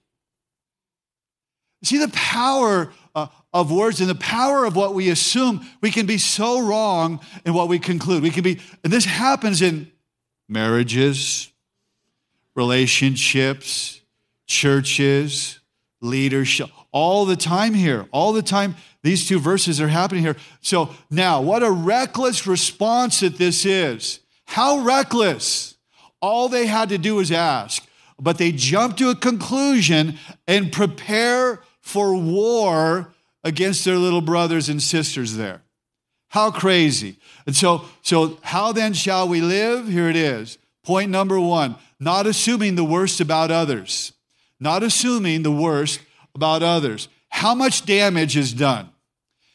See 1.84 1.98
the 1.98 2.10
power 2.10 2.94
uh, 3.16 3.28
of 3.54 3.72
words 3.72 4.00
and 4.00 4.10
the 4.10 4.16
power 4.16 4.66
of 4.66 4.76
what 4.76 4.94
we 4.94 5.10
assume. 5.10 5.66
We 5.82 5.92
can 5.92 6.06
be 6.06 6.18
so 6.18 6.62
wrong 6.62 7.20
in 7.46 7.54
what 7.54 7.68
we 7.68 7.80
conclude. 7.80 8.24
We 8.24 8.32
can 8.32 8.44
be, 8.44 8.60
and 8.84 8.94
this 8.94 9.06
happens 9.06 9.62
in 9.62 9.92
marriages, 10.48 11.52
relationships, 12.56 14.02
churches, 14.48 15.60
leadership, 16.02 16.70
all 16.92 17.26
the 17.26 17.36
time 17.36 17.74
here, 17.74 18.08
all 18.12 18.34
the 18.34 18.42
time. 18.42 18.76
These 19.02 19.28
two 19.28 19.40
verses 19.40 19.82
are 19.82 19.88
happening 19.88 20.24
here. 20.24 20.38
So 20.62 20.94
now, 21.10 21.42
what 21.42 21.64
a 21.64 21.72
reckless 21.72 22.48
response 22.48 23.20
that 23.22 23.38
this 23.38 23.66
is. 23.66 24.20
How 24.46 24.80
reckless. 24.80 25.76
All 26.22 26.48
they 26.48 26.68
had 26.68 26.90
to 26.90 26.98
do 26.98 27.16
was 27.16 27.32
ask, 27.32 27.86
but 28.20 28.38
they 28.38 28.52
jumped 28.52 28.98
to 29.00 29.10
a 29.10 29.16
conclusion 29.16 30.18
and 30.48 30.72
prepare 30.72 31.62
for 31.82 32.16
war 32.16 33.14
against 33.44 33.84
their 33.84 33.98
little 33.98 34.22
brothers 34.22 34.70
and 34.70 34.82
sisters 34.82 35.36
there. 35.36 35.64
How 36.30 36.50
crazy. 36.50 37.18
And 37.46 37.56
so, 37.56 37.86
so 38.02 38.40
how 38.42 38.72
then 38.72 38.94
shall 38.94 39.28
we 39.28 39.42
live? 39.42 39.88
Here 39.88 40.10
it 40.10 40.16
is. 40.16 40.58
Point 40.84 41.12
number 41.12 41.40
one 41.40 41.76
not 42.00 42.28
assuming 42.28 42.76
the 42.76 42.84
worst 42.84 43.22
about 43.22 43.52
others. 43.52 44.14
Not 44.60 44.84
assuming 44.84 45.44
the 45.44 45.52
worst 45.52 46.00
about 46.36 46.64
others. 46.64 47.08
How 47.30 47.56
much 47.56 47.86
damage 47.86 48.38
is 48.38 48.54
done? 48.54 48.90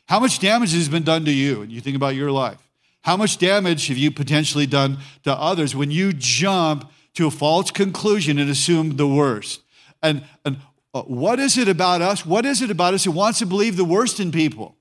How 0.07 0.21
much 0.21 0.39
damage 0.39 0.73
has 0.73 0.89
been 0.89 1.03
done 1.03 1.25
to 1.27 1.31
you? 1.31 1.63
And 1.63 1.71
you 1.73 1.81
think 1.81 1.97
about 1.97 2.15
your 2.15 2.31
life. 2.31 2.68
How 3.09 3.17
much 3.17 3.39
damage 3.39 3.87
have 3.87 3.97
you 3.97 4.11
potentially 4.11 4.67
done 4.67 4.99
to 5.25 5.33
others 5.33 5.75
when 5.75 5.91
you 5.91 6.13
jump 6.13 6.93
to 7.15 7.27
a 7.27 7.31
false 7.31 7.71
conclusion 7.71 8.39
and 8.39 8.51
assume 8.51 8.97
the 8.97 9.09
worst? 9.09 9.63
And, 10.03 10.25
and 10.45 10.59
uh, 10.93 11.01
what 11.05 11.41
is 11.41 11.57
it 11.57 11.69
about 11.69 12.03
us? 12.03 12.27
What 12.27 12.45
is 12.45 12.61
it 12.61 12.71
about 12.71 12.93
us 12.93 13.05
who 13.05 13.13
wants 13.13 13.39
to 13.39 13.47
believe 13.47 13.79
the 13.79 13.85
worst 13.87 14.21
in 14.21 14.31
people? 14.31 14.77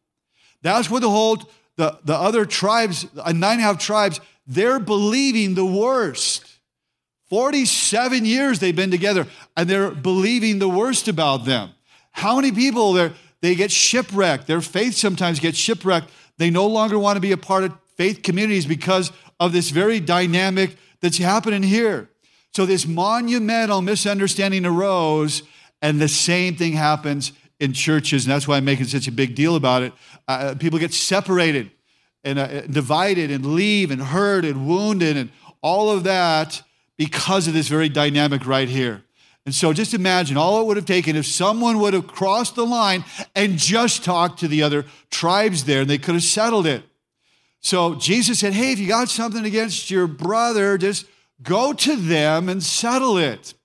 That's 0.62 0.90
what 0.90 1.04
the 1.04 1.10
whole, 1.10 1.38
the, 1.78 1.98
the 2.04 2.16
other 2.16 2.46
tribes, 2.46 3.08
uh, 3.18 3.32
nine 3.32 3.54
and 3.54 3.62
a 3.62 3.64
half 3.64 3.80
tribes, 3.80 4.20
they're 4.46 4.80
believing 4.80 5.56
the 5.56 5.66
worst. 5.66 6.54
47 7.30 8.26
years 8.26 8.60
they've 8.60 8.76
been 8.76 8.92
together 8.92 9.26
and 9.56 9.70
they're 9.70 9.92
believing 9.92 10.60
the 10.60 10.68
worst 10.68 11.08
about 11.08 11.46
them. 11.46 11.70
How 12.12 12.36
many 12.36 12.52
people 12.52 12.92
they 13.40 13.56
get 13.56 13.72
shipwrecked? 13.72 14.48
Their 14.48 14.60
faith 14.60 14.96
sometimes 14.96 15.40
gets 15.40 15.58
shipwrecked. 15.58 16.10
They 16.38 16.50
no 16.50 16.68
longer 16.68 17.00
want 17.00 17.16
to 17.16 17.22
be 17.22 17.32
a 17.32 17.38
part 17.38 17.64
of 17.64 17.87
faith 17.98 18.24
communities 18.24 18.66
because 18.66 19.12
of 19.40 19.52
this 19.54 19.70
very 19.70 20.00
dynamic 20.00 20.78
that's 21.02 21.18
happening 21.18 21.64
here. 21.64 22.10
So 22.54 22.66
this 22.66 22.88
monumental 22.88 23.82
misunderstanding 23.82 24.66
arose, 24.66 25.44
and 25.82 26.00
the 26.00 26.08
same 26.08 26.56
thing 26.56 26.74
happens 26.74 27.34
in 27.60 27.74
churches, 27.74 28.26
and 28.26 28.32
that's 28.32 28.48
why 28.48 28.58
I'm 28.58 28.66
making 28.66 28.86
such 28.86 29.08
a 29.08 29.12
big 29.12 29.36
deal 29.36 29.56
about 29.56 29.84
it. 29.84 29.94
Uh, 30.28 30.56
people 30.58 30.80
get 30.80 30.94
separated 30.94 31.72
and 32.24 32.40
uh, 32.40 32.62
divided 32.62 33.32
and 33.32 33.46
leave 33.46 33.92
and 33.92 34.02
hurt 34.02 34.46
and 34.46 34.68
wounded 34.68 35.18
and 35.18 35.30
all 35.62 35.90
of 35.90 36.04
that 36.04 36.62
because 36.98 37.48
of 37.48 37.54
this 37.54 37.68
very 37.68 37.90
dynamic 37.90 38.46
right 38.46 38.70
here. 38.70 39.04
And 39.46 39.56
so 39.56 39.72
just 39.72 39.94
imagine 39.94 40.36
all 40.36 40.60
it 40.60 40.66
would 40.66 40.78
have 40.78 40.86
taken 40.86 41.16
if 41.16 41.26
someone 41.26 41.80
would 41.80 41.94
have 41.94 42.08
crossed 42.08 42.56
the 42.56 42.66
line 42.66 43.06
and 43.34 43.58
just 43.58 44.04
talked 44.04 44.40
to 44.40 44.48
the 44.48 44.62
other 44.62 44.86
tribes 45.10 45.64
there 45.64 45.82
and 45.82 45.90
they 45.90 45.98
could 45.98 46.16
have 46.16 46.24
settled 46.24 46.68
it. 46.68 46.84
So 47.68 47.96
Jesus 47.96 48.40
said, 48.40 48.54
Hey, 48.54 48.72
if 48.72 48.80
you 48.80 48.88
got 48.88 49.10
something 49.10 49.44
against 49.44 49.92
your 49.92 50.08
brother, 50.08 50.78
just 50.78 51.06
go 51.44 51.74
to 51.74 51.98
them 51.98 52.48
and 52.48 52.64
settle 52.64 53.18
it. 53.18 53.56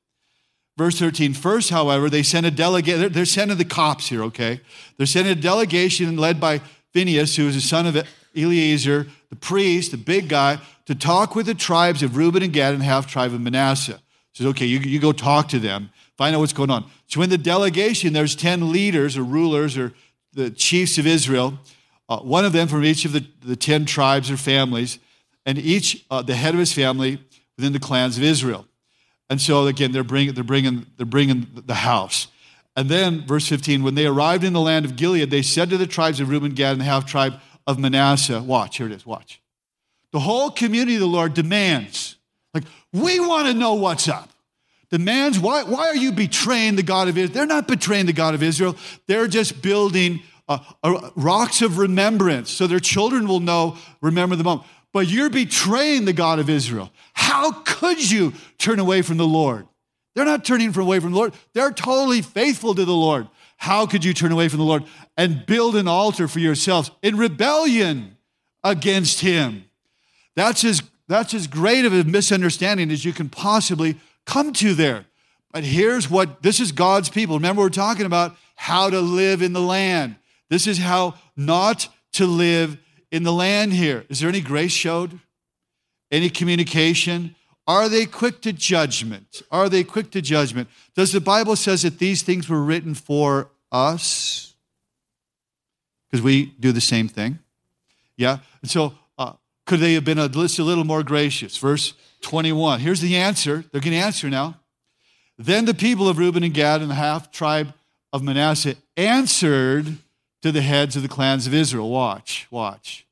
Verse 0.77 0.99
13, 0.99 1.35
first, 1.35 1.71
however, 1.71 2.11
they 2.11 2.25
sent 2.25 2.45
a 2.45 2.51
delegate, 2.51 3.13
they're 3.13 3.25
sending 3.25 3.59
the 3.59 3.65
cops 3.65 4.09
here, 4.09 4.25
okay? 4.25 4.61
They're 4.97 5.07
sending 5.07 5.39
a 5.39 5.41
delegation 5.41 6.17
led 6.17 6.41
by 6.41 6.63
Phinehas, 6.93 7.37
who 7.37 7.47
is 7.47 7.55
the 7.55 7.61
son 7.61 7.87
of 7.87 7.97
Eleazar, 8.37 9.07
the 9.31 9.37
priest, 9.37 9.93
the 9.93 9.99
big 9.99 10.29
guy, 10.29 10.59
to 10.87 10.97
talk 10.97 11.37
with 11.37 11.47
the 11.47 11.55
tribes 11.55 12.03
of 12.03 12.17
Reuben 12.17 12.43
and 12.43 12.53
Gad 12.53 12.75
and 12.75 12.83
half 12.83 13.07
tribe 13.07 13.33
of 13.33 13.41
Manasseh. 13.41 14.01
Says, 14.33 14.47
okay, 14.47 14.67
you, 14.67 14.81
you 14.81 14.99
go 14.99 15.13
talk 15.13 15.47
to 15.51 15.61
them, 15.61 15.91
find 16.19 16.35
out 16.35 16.41
what's 16.41 16.53
going 16.53 16.71
on. 16.71 16.91
So 17.07 17.23
in 17.23 17.31
the 17.31 17.39
delegation, 17.39 18.15
there's 18.15 18.35
10 18.35 18.73
leaders 18.73 19.17
or 19.17 19.23
rulers 19.23 19.79
or 19.79 19.93
the 20.33 20.51
chiefs 20.51 20.99
of 20.99 21.07
Israel, 21.07 21.57
uh, 22.09 22.19
one 22.19 22.45
of 22.45 22.53
them 22.53 22.69
from 22.69 22.85
each 22.85 23.05
of 23.05 23.13
the, 23.13 23.25
the 23.43 23.57
10 23.57 23.85
tribes 23.85 24.31
or 24.31 24.37
families, 24.37 24.99
and 25.47 25.59
each, 25.59 26.05
uh, 26.11 26.23
the 26.23 26.35
head 26.35 26.55
of 26.55 26.61
his 26.61 26.73
family 26.73 27.19
within 27.57 27.73
the 27.73 27.81
clans 27.81 28.17
of 28.17 28.25
Israel. 28.25 28.67
And 29.31 29.41
so 29.41 29.67
again, 29.67 29.93
they're 29.93 30.05
bringing, 30.05 30.35
they're 30.35 30.45
bringing, 30.45 30.87
they're 30.97 31.07
bringing 31.07 31.47
the 31.67 31.75
house. 31.75 32.29
And 32.77 32.89
then, 32.89 33.27
verse 33.27 33.47
15, 33.49 33.83
when 33.83 33.95
they 33.95 34.07
arrived 34.07 34.45
in 34.45 34.53
the 34.53 34.61
land 34.61 34.85
of 34.85 34.97
Gilead, 34.97 35.31
they 35.31 35.43
said 35.43 35.71
to 35.71 35.77
the 35.77 35.87
tribes 35.87 36.21
of 36.21 36.29
Reuben, 36.29 36.53
Gad, 36.53 36.73
and 36.73 36.81
the 36.81 36.85
half 36.85 37.07
tribe 37.07 37.35
of 37.67 37.79
Manasseh, 37.79 38.43
watch, 38.43 38.79
here 38.79 38.87
it 38.87 38.93
is, 38.93 39.05
watch. 39.05 39.41
The 40.13 40.21
whole 40.21 40.51
community 40.51 40.95
of 40.95 41.01
the 41.01 41.07
Lord 41.07 41.35
demands, 41.35 42.17
like, 42.55 42.65
we 42.93 43.21
want 43.21 43.47
to 43.49 43.55
know 43.55 43.75
what's 43.75 44.09
up. 44.09 44.31
Demands, 44.91 45.39
why, 45.39 45.63
why 45.63 45.87
are 45.87 45.97
you 45.97 46.13
betraying 46.13 46.77
the 46.77 46.83
God 46.83 47.09
of 47.09 47.17
Israel? 47.17 47.35
They're 47.35 47.47
not 47.47 47.67
betraying 47.67 48.07
the 48.07 48.13
God 48.13 48.35
of 48.35 48.43
Israel. 48.43 48.77
They're 49.07 49.27
just 49.27 49.63
building 49.63 50.23
uh, 50.83 51.11
rocks 51.17 51.63
of 51.63 51.79
remembrance 51.79 52.51
so 52.51 52.67
their 52.67 52.81
children 52.81 53.29
will 53.29 53.41
know, 53.41 53.77
remember 54.01 54.37
the 54.37 54.45
moment. 54.45 54.67
But 54.93 55.09
you're 55.09 55.31
betraying 55.31 56.05
the 56.05 56.13
God 56.13 56.39
of 56.39 56.51
Israel. 56.51 56.93
How 57.15 57.53
could 57.53 58.11
you 58.11 58.33
turn 58.59 58.79
away 58.79 59.03
from 59.03 59.17
the 59.17 59.27
Lord? 59.27 59.67
They're 60.15 60.25
not 60.25 60.45
turning 60.45 60.77
away 60.77 61.01
from 61.01 61.13
the 61.13 61.19
Lord. 61.19 61.33
They're 61.55 61.73
totally 61.73 62.21
faithful 62.21 62.75
to 62.75 62.85
the 62.85 62.93
Lord. 62.93 63.29
How 63.57 63.87
could 63.87 64.05
you 64.05 64.13
turn 64.13 64.33
away 64.33 64.49
from 64.49 64.59
the 64.59 64.65
Lord 64.65 64.85
and 65.17 65.47
build 65.47 65.77
an 65.77 65.89
altar 65.89 66.29
for 66.29 66.41
yourselves 66.41 66.91
in 67.01 67.17
rebellion 67.17 68.17
against 68.63 69.21
Him? 69.21 69.65
That's 70.35 70.65
as, 70.65 70.83
that's 71.09 71.33
as 71.33 71.47
great 71.47 71.85
of 71.85 71.93
a 71.93 72.05
misunderstanding 72.05 72.91
as 72.91 73.05
you 73.05 73.13
can 73.13 73.29
possibly 73.29 73.97
come 74.27 74.53
to 74.55 74.75
there. 74.75 75.07
But 75.53 75.65
here's 75.65 76.11
what 76.11 76.43
this 76.43 76.61
is 76.61 76.73
God's 76.73 77.09
people. 77.09 77.37
Remember, 77.37 77.63
we're 77.63 77.69
talking 77.69 78.07
about 78.07 78.37
how 78.57 78.91
to 78.91 79.01
live 79.01 79.43
in 79.43 79.53
the 79.53 79.61
land. 79.61 80.17
This 80.53 80.67
is 80.67 80.77
how 80.77 81.15
not 81.35 81.89
to 82.13 82.27
live 82.27 82.77
in 83.11 83.23
the 83.23 83.33
land 83.33 83.73
here. 83.73 84.05
Is 84.11 84.21
there 84.21 84.29
any 84.29 84.43
grace 84.43 84.71
showed? 84.71 85.19
Any 86.11 86.29
communication? 86.29 87.35
Are 87.67 87.89
they 87.89 88.05
quick 88.05 88.43
to 88.43 88.53
judgment? 88.53 89.41
Are 89.51 89.71
they 89.71 89.83
quick 89.83 90.11
to 90.11 90.21
judgment? 90.21 90.69
Does 90.95 91.11
the 91.11 91.23
Bible 91.23 91.57
says 91.57 91.81
that 91.85 91.99
these 91.99 92.21
things 92.21 92.51
were 92.51 92.63
written 92.63 92.95
for 92.95 93.49
us? 93.71 94.53
Because 96.11 96.23
we 96.23 96.45
do 96.61 96.71
the 96.71 96.83
same 96.83 97.09
thing. 97.09 97.39
Yeah. 98.19 98.41
And 98.61 98.71
so 98.71 98.93
uh, 99.17 99.33
could 99.67 99.81
they 99.81 99.95
have 99.95 100.05
been 100.05 100.19
a, 100.19 100.29
just 100.29 100.59
a 100.59 100.65
little 100.65 100.85
more 100.85 101.03
gracious? 101.03 101.57
Verse 101.57 101.95
21. 102.21 102.81
Here's 102.81 103.01
the 103.01 103.17
answer. 103.17 103.65
They're 103.73 103.81
going 103.81 103.93
to 103.93 104.05
answer 104.05 104.29
now. 104.29 104.61
Then 105.39 105.65
the 105.65 105.73
people 105.73 106.11
of 106.11 106.19
Reuben 106.19 106.45
and 106.45 106.53
Gad 106.53 106.83
and 106.83 106.91
the 106.91 106.95
half 106.97 107.33
tribe 107.33 107.73
of 108.13 108.23
Manasseh 108.23 108.75
answered 108.99 109.97
to 110.43 110.53
the 110.53 110.61
heads 110.61 110.97
of 110.97 111.03
the 111.03 111.09
clans 111.09 111.47
of 111.47 111.55
Israel. 111.55 111.89
Watch, 111.89 112.47
watch. 112.51 113.07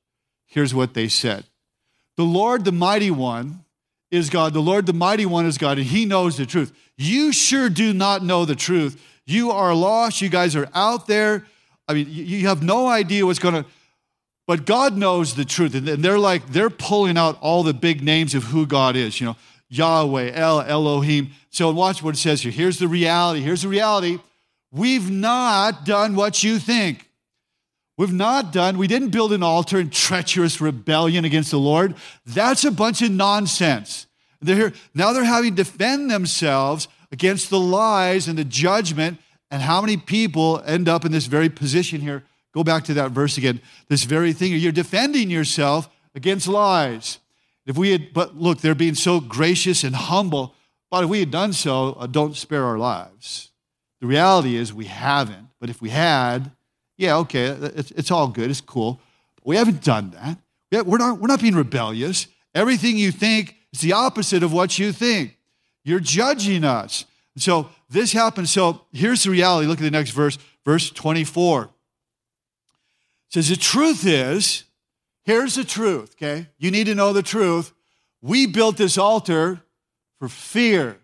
Here's 0.46 0.74
what 0.74 0.94
they 0.94 1.08
said 1.08 1.44
The 2.16 2.24
Lord, 2.24 2.64
the 2.64 2.72
mighty 2.72 3.10
one, 3.10 3.64
is 4.10 4.30
God. 4.30 4.52
The 4.52 4.60
Lord, 4.60 4.86
the 4.86 4.92
mighty 4.92 5.26
one, 5.26 5.46
is 5.46 5.58
God, 5.58 5.78
and 5.78 5.86
he 5.86 6.04
knows 6.04 6.36
the 6.36 6.46
truth. 6.46 6.72
You 6.96 7.32
sure 7.32 7.70
do 7.70 7.94
not 7.94 8.22
know 8.22 8.44
the 8.44 8.56
truth. 8.56 9.02
You 9.24 9.52
are 9.52 9.74
lost. 9.74 10.20
You 10.20 10.28
guys 10.28 10.56
are 10.56 10.68
out 10.74 11.06
there. 11.06 11.46
I 11.88 11.94
mean, 11.94 12.06
you 12.08 12.46
have 12.46 12.62
no 12.62 12.86
idea 12.86 13.26
what's 13.26 13.38
going 13.38 13.64
to, 13.64 13.70
but 14.46 14.64
God 14.64 14.96
knows 14.96 15.34
the 15.34 15.44
truth. 15.44 15.74
And 15.74 15.86
they're 15.86 16.18
like, 16.18 16.46
they're 16.48 16.70
pulling 16.70 17.16
out 17.16 17.38
all 17.40 17.62
the 17.62 17.74
big 17.74 18.02
names 18.02 18.34
of 18.34 18.44
who 18.44 18.66
God 18.66 18.96
is, 18.96 19.20
you 19.20 19.26
know, 19.26 19.36
Yahweh, 19.68 20.32
El, 20.34 20.60
Elohim. 20.62 21.30
So 21.50 21.70
watch 21.72 22.02
what 22.02 22.14
it 22.14 22.18
says 22.18 22.42
here. 22.42 22.52
Here's 22.52 22.78
the 22.78 22.88
reality. 22.88 23.40
Here's 23.40 23.62
the 23.62 23.68
reality. 23.68 24.18
We've 24.72 25.10
not 25.10 25.84
done 25.84 26.14
what 26.14 26.42
you 26.42 26.58
think. 26.58 27.09
We've 28.00 28.14
not 28.14 28.50
done, 28.50 28.78
we 28.78 28.86
didn't 28.86 29.10
build 29.10 29.30
an 29.30 29.42
altar 29.42 29.78
in 29.78 29.90
treacherous 29.90 30.58
rebellion 30.58 31.26
against 31.26 31.50
the 31.50 31.58
Lord. 31.58 31.96
That's 32.24 32.64
a 32.64 32.70
bunch 32.70 33.02
of 33.02 33.10
nonsense. 33.10 34.06
They're 34.40 34.56
here, 34.56 34.72
now 34.94 35.12
they're 35.12 35.22
having 35.22 35.54
to 35.54 35.62
defend 35.62 36.10
themselves 36.10 36.88
against 37.12 37.50
the 37.50 37.60
lies 37.60 38.26
and 38.26 38.38
the 38.38 38.44
judgment. 38.44 39.18
And 39.50 39.60
how 39.60 39.82
many 39.82 39.98
people 39.98 40.62
end 40.64 40.88
up 40.88 41.04
in 41.04 41.12
this 41.12 41.26
very 41.26 41.50
position 41.50 42.00
here? 42.00 42.24
Go 42.54 42.64
back 42.64 42.84
to 42.84 42.94
that 42.94 43.10
verse 43.10 43.36
again. 43.36 43.60
This 43.88 44.04
very 44.04 44.32
thing. 44.32 44.54
You're 44.54 44.72
defending 44.72 45.28
yourself 45.28 45.90
against 46.14 46.48
lies. 46.48 47.18
If 47.66 47.76
we 47.76 47.90
had, 47.90 48.14
but 48.14 48.34
look, 48.34 48.62
they're 48.62 48.74
being 48.74 48.94
so 48.94 49.20
gracious 49.20 49.84
and 49.84 49.94
humble. 49.94 50.54
But 50.90 51.04
if 51.04 51.10
we 51.10 51.20
had 51.20 51.30
done 51.30 51.52
so, 51.52 51.98
uh, 52.00 52.06
don't 52.06 52.34
spare 52.34 52.64
our 52.64 52.78
lives. 52.78 53.50
The 54.00 54.06
reality 54.06 54.56
is 54.56 54.72
we 54.72 54.86
haven't. 54.86 55.48
But 55.60 55.68
if 55.68 55.82
we 55.82 55.90
had, 55.90 56.52
yeah, 57.00 57.16
okay, 57.16 57.48
uh, 57.48 57.70
it's, 57.74 57.90
it's 57.92 58.10
all 58.10 58.28
good, 58.28 58.50
it's 58.50 58.60
cool. 58.60 59.00
We 59.42 59.56
haven't 59.56 59.82
done 59.82 60.10
that. 60.10 60.86
We're 60.86 60.98
not, 60.98 61.18
we're 61.18 61.28
not 61.28 61.40
being 61.40 61.54
rebellious. 61.54 62.26
Everything 62.54 62.98
you 62.98 63.10
think 63.10 63.56
is 63.72 63.80
the 63.80 63.94
opposite 63.94 64.42
of 64.42 64.52
what 64.52 64.78
you 64.78 64.92
think. 64.92 65.38
You're 65.82 65.98
judging 65.98 66.62
us. 66.62 67.06
So 67.38 67.70
this 67.88 68.12
happens. 68.12 68.52
So 68.52 68.82
here's 68.92 69.22
the 69.22 69.30
reality. 69.30 69.66
Look 69.66 69.78
at 69.78 69.84
the 69.84 69.90
next 69.90 70.10
verse, 70.10 70.36
verse 70.62 70.90
24. 70.90 71.62
It 71.62 71.70
says, 73.30 73.48
The 73.48 73.56
truth 73.56 74.06
is, 74.06 74.64
here's 75.24 75.54
the 75.54 75.64
truth, 75.64 76.14
okay? 76.16 76.48
You 76.58 76.70
need 76.70 76.84
to 76.84 76.94
know 76.94 77.14
the 77.14 77.22
truth. 77.22 77.72
We 78.20 78.46
built 78.46 78.76
this 78.76 78.98
altar 78.98 79.62
for 80.18 80.28
fear. 80.28 80.98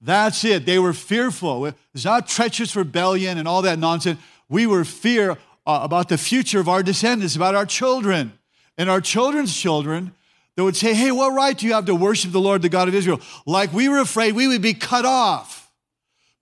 That's 0.00 0.44
it. 0.44 0.66
They 0.66 0.80
were 0.80 0.92
fearful. 0.92 1.66
It's 1.66 2.04
not 2.04 2.26
treacherous 2.26 2.74
rebellion 2.74 3.38
and 3.38 3.46
all 3.46 3.62
that 3.62 3.78
nonsense 3.78 4.18
we 4.48 4.66
were 4.66 4.84
fear 4.84 5.32
uh, 5.66 5.80
about 5.82 6.08
the 6.08 6.18
future 6.18 6.60
of 6.60 6.68
our 6.68 6.82
descendants, 6.82 7.36
about 7.36 7.54
our 7.54 7.66
children 7.66 8.32
and 8.76 8.88
our 8.88 9.00
children's 9.00 9.56
children 9.56 10.12
that 10.56 10.64
would 10.64 10.76
say, 10.76 10.94
Hey, 10.94 11.12
what 11.12 11.34
right 11.34 11.56
do 11.56 11.66
you 11.66 11.74
have 11.74 11.84
to 11.86 11.94
worship 11.94 12.32
the 12.32 12.40
Lord, 12.40 12.62
the 12.62 12.68
God 12.68 12.88
of 12.88 12.94
Israel? 12.94 13.20
Like 13.46 13.72
we 13.72 13.88
were 13.88 13.98
afraid 13.98 14.34
we 14.34 14.48
would 14.48 14.62
be 14.62 14.74
cut 14.74 15.04
off 15.04 15.70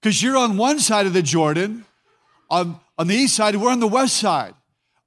because 0.00 0.22
you're 0.22 0.36
on 0.36 0.56
one 0.56 0.78
side 0.78 1.06
of 1.06 1.12
the 1.12 1.22
Jordan, 1.22 1.84
on, 2.48 2.78
on 2.96 3.08
the 3.08 3.14
east 3.14 3.34
side, 3.34 3.56
we're 3.56 3.70
on 3.70 3.80
the 3.80 3.88
west 3.88 4.16
side. 4.16 4.54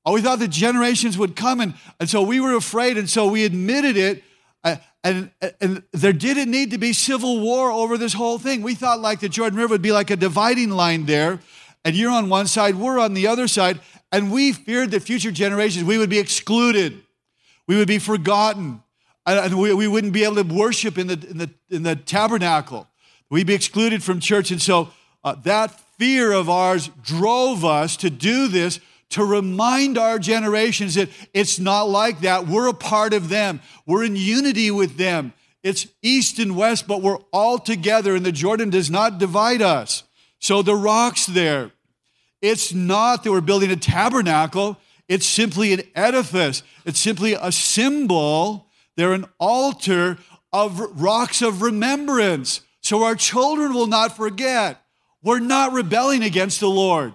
Oh, 0.06 0.14
we 0.14 0.22
thought 0.22 0.40
the 0.40 0.48
generations 0.48 1.18
would 1.18 1.36
come, 1.36 1.60
and, 1.62 1.74
and 2.00 2.10
so 2.10 2.22
we 2.22 2.40
were 2.40 2.56
afraid, 2.56 2.98
and 2.98 3.10
so 3.10 3.28
we 3.28 3.46
admitted 3.46 3.96
it. 3.96 4.24
Uh, 4.64 4.78
and, 5.04 5.32
and 5.62 5.84
there 5.94 6.14
didn't 6.14 6.52
need 6.52 6.72
to 6.72 6.78
be 6.78 6.94
civil 6.94 7.40
war 7.40 7.72
over 7.72 7.98
this 7.98 8.14
whole 8.14 8.38
thing. 8.38 8.62
We 8.62 8.76
thought 8.76 9.00
like 9.00 9.20
the 9.22 9.30
Jordan 9.30 9.58
River 9.58 9.76
would 9.76 9.82
be 9.82 9.92
like 9.92 10.10
a 10.10 10.16
dividing 10.16 10.72
line 10.72 11.06
there 11.06 11.40
and 11.86 11.96
you're 11.96 12.12
on 12.12 12.30
one 12.30 12.48
side, 12.48 12.76
we're 12.76 13.00
on 13.00 13.14
the 13.14 13.28
other 13.28 13.48
side, 13.48 13.80
and 14.12 14.32
we 14.32 14.52
feared 14.52 14.92
that 14.92 15.02
future 15.02 15.32
generations, 15.32 15.86
we 15.86 15.98
would 15.98 16.10
be 16.10 16.20
excluded, 16.20 17.02
we 17.68 17.78
would 17.78 17.88
be 17.88 18.00
forgotten, 18.00 18.84
and 19.26 19.60
we, 19.60 19.74
we 19.74 19.88
wouldn't 19.88 20.14
be 20.14 20.24
able 20.24 20.36
to 20.36 20.44
worship 20.44 20.98
in 20.98 21.08
the, 21.08 21.28
in 21.30 21.38
the, 21.38 21.50
in 21.70 21.84
the 21.84 21.96
tabernacle. 21.96 22.88
We'd 23.30 23.48
be 23.48 23.54
excluded 23.54 24.04
from 24.04 24.20
church. 24.20 24.50
And 24.50 24.62
so 24.62 24.90
uh, 25.24 25.36
that 25.44 25.80
fear 25.98 26.32
of 26.32 26.50
ours 26.50 26.90
drove 27.04 27.64
us 27.64 27.96
to 27.98 28.10
do 28.10 28.48
this 28.48 28.80
to 29.10 29.24
remind 29.24 29.98
our 29.98 30.20
generations 30.20 30.96
that 30.96 31.10
it's 31.34 31.60
not 31.60 31.84
like 31.84 32.22
that. 32.22 32.48
We're 32.48 32.70
a 32.70 32.74
part 32.74 33.14
of 33.14 33.30
them, 33.30 33.62
we're 33.86 34.04
in 34.04 34.16
unity 34.16 34.72
with 34.72 34.98
them. 34.98 35.34
It's 35.62 35.88
east 36.02 36.40
and 36.40 36.56
west, 36.56 36.88
but 36.88 37.02
we're 37.02 37.20
all 37.34 37.60
together, 37.60 38.16
and 38.16 38.26
the 38.26 38.32
Jordan 38.32 38.70
does 38.70 38.90
not 38.90 39.18
divide 39.18 39.62
us. 39.62 40.04
So 40.40 40.62
the 40.62 40.76
rock's 40.76 41.26
there. 41.26 41.72
It's 42.42 42.74
not 42.74 43.24
that 43.24 43.32
we're 43.32 43.42
building 43.42 43.72
a 43.72 43.76
tabernacle, 43.76 44.78
it's 45.08 45.26
simply 45.26 45.74
an 45.74 45.82
edifice, 45.96 46.64
it's 46.86 47.00
simply 47.00 47.34
a 47.34 47.52
symbol. 47.52 48.68
They're 48.96 49.14
an 49.14 49.26
altar 49.40 50.18
of 50.52 50.80
rocks 51.02 51.42
of 51.42 51.62
remembrance. 51.62 52.62
So 52.82 53.04
our 53.04 53.16
children 53.16 53.74
will 53.74 53.88
not 53.88 54.16
forget. 54.16 54.82
We're 55.24 55.40
not 55.40 55.74
rebelling 55.74 56.24
against 56.24 56.60
the 56.60 56.70
Lord. 56.70 57.14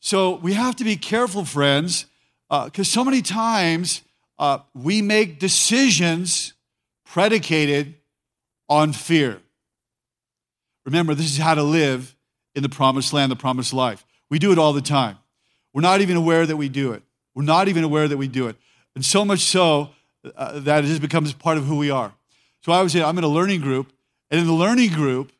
So 0.00 0.36
we 0.36 0.54
have 0.54 0.76
to 0.76 0.84
be 0.84 0.96
careful, 0.96 1.44
friends, 1.44 2.06
because 2.48 2.88
uh, 2.88 2.92
so 2.92 3.04
many 3.04 3.22
times 3.22 4.02
uh, 4.38 4.58
we 4.74 5.02
make 5.02 5.38
decisions 5.38 6.54
predicated 7.04 7.94
on 8.68 8.92
fear. 8.92 9.40
Remember, 10.84 11.14
this 11.14 11.30
is 11.30 11.38
how 11.38 11.54
to 11.54 11.62
live 11.62 12.16
in 12.60 12.62
the 12.62 12.68
promised 12.68 13.14
land, 13.14 13.32
the 13.32 13.36
promised 13.36 13.72
life. 13.72 14.04
We 14.28 14.38
do 14.38 14.52
it 14.52 14.58
all 14.58 14.74
the 14.74 14.82
time. 14.82 15.16
We're 15.72 15.80
not 15.80 16.02
even 16.02 16.14
aware 16.14 16.44
that 16.44 16.58
we 16.58 16.68
do 16.68 16.92
it. 16.92 17.02
We're 17.34 17.42
not 17.42 17.68
even 17.68 17.84
aware 17.84 18.06
that 18.06 18.18
we 18.18 18.28
do 18.28 18.48
it. 18.48 18.56
And 18.94 19.02
so 19.02 19.24
much 19.24 19.40
so 19.40 19.90
uh, 20.36 20.60
that 20.60 20.84
it 20.84 20.88
just 20.88 21.00
becomes 21.00 21.32
part 21.32 21.56
of 21.56 21.64
who 21.64 21.78
we 21.78 21.90
are. 21.90 22.12
So 22.60 22.72
I 22.72 22.82
was 22.82 22.94
in, 22.94 23.02
I'm 23.02 23.16
in 23.16 23.24
a 23.24 23.28
learning 23.28 23.62
group, 23.62 23.94
and 24.30 24.38
in 24.38 24.46
the 24.46 24.52
learning 24.52 24.90
group, 24.90 25.32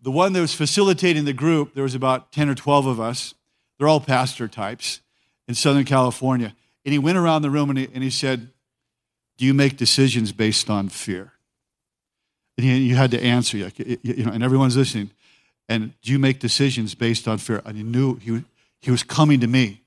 the 0.00 0.10
one 0.10 0.32
that 0.32 0.40
was 0.40 0.54
facilitating 0.54 1.26
the 1.26 1.34
group, 1.34 1.74
there 1.74 1.82
was 1.82 1.94
about 1.94 2.32
10 2.32 2.48
or 2.48 2.54
12 2.54 2.86
of 2.86 2.98
us. 2.98 3.34
They're 3.78 3.88
all 3.88 4.00
pastor 4.00 4.48
types 4.48 5.02
in 5.46 5.54
Southern 5.54 5.84
California. 5.84 6.56
And 6.86 6.94
he 6.94 6.98
went 6.98 7.18
around 7.18 7.42
the 7.42 7.50
room 7.50 7.68
and 7.68 7.78
he, 7.78 7.88
and 7.92 8.02
he 8.02 8.08
said, 8.08 8.48
Do 9.36 9.44
you 9.44 9.52
make 9.52 9.76
decisions 9.76 10.32
based 10.32 10.70
on 10.70 10.88
fear? 10.88 11.32
And 12.56 12.64
he, 12.64 12.78
you 12.78 12.96
had 12.96 13.10
to 13.10 13.22
answer, 13.22 13.58
you 13.58 14.24
know, 14.24 14.32
and 14.32 14.42
everyone's 14.42 14.78
listening. 14.78 15.10
And 15.68 15.92
do 16.00 16.12
you 16.12 16.18
make 16.18 16.38
decisions 16.38 16.94
based 16.94 17.28
on 17.28 17.38
fear? 17.38 17.62
And 17.64 17.76
he 17.76 17.82
knew 17.82 18.16
he, 18.16 18.44
he 18.80 18.90
was 18.90 19.02
coming 19.02 19.40
to 19.40 19.46
me. 19.46 19.82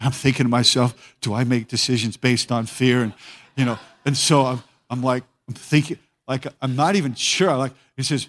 I'm 0.00 0.12
thinking 0.12 0.44
to 0.44 0.50
myself, 0.50 1.16
do 1.20 1.32
I 1.32 1.44
make 1.44 1.68
decisions 1.68 2.16
based 2.16 2.50
on 2.50 2.66
fear? 2.66 3.02
And, 3.02 3.14
you 3.56 3.64
know, 3.64 3.78
and 4.04 4.16
so 4.16 4.46
I'm, 4.46 4.62
I'm 4.90 5.02
like, 5.02 5.22
I'm 5.46 5.54
thinking, 5.54 5.98
like, 6.26 6.46
I'm 6.60 6.74
not 6.74 6.96
even 6.96 7.14
sure. 7.14 7.56
Like, 7.56 7.72
he 7.96 8.02
says, 8.02 8.28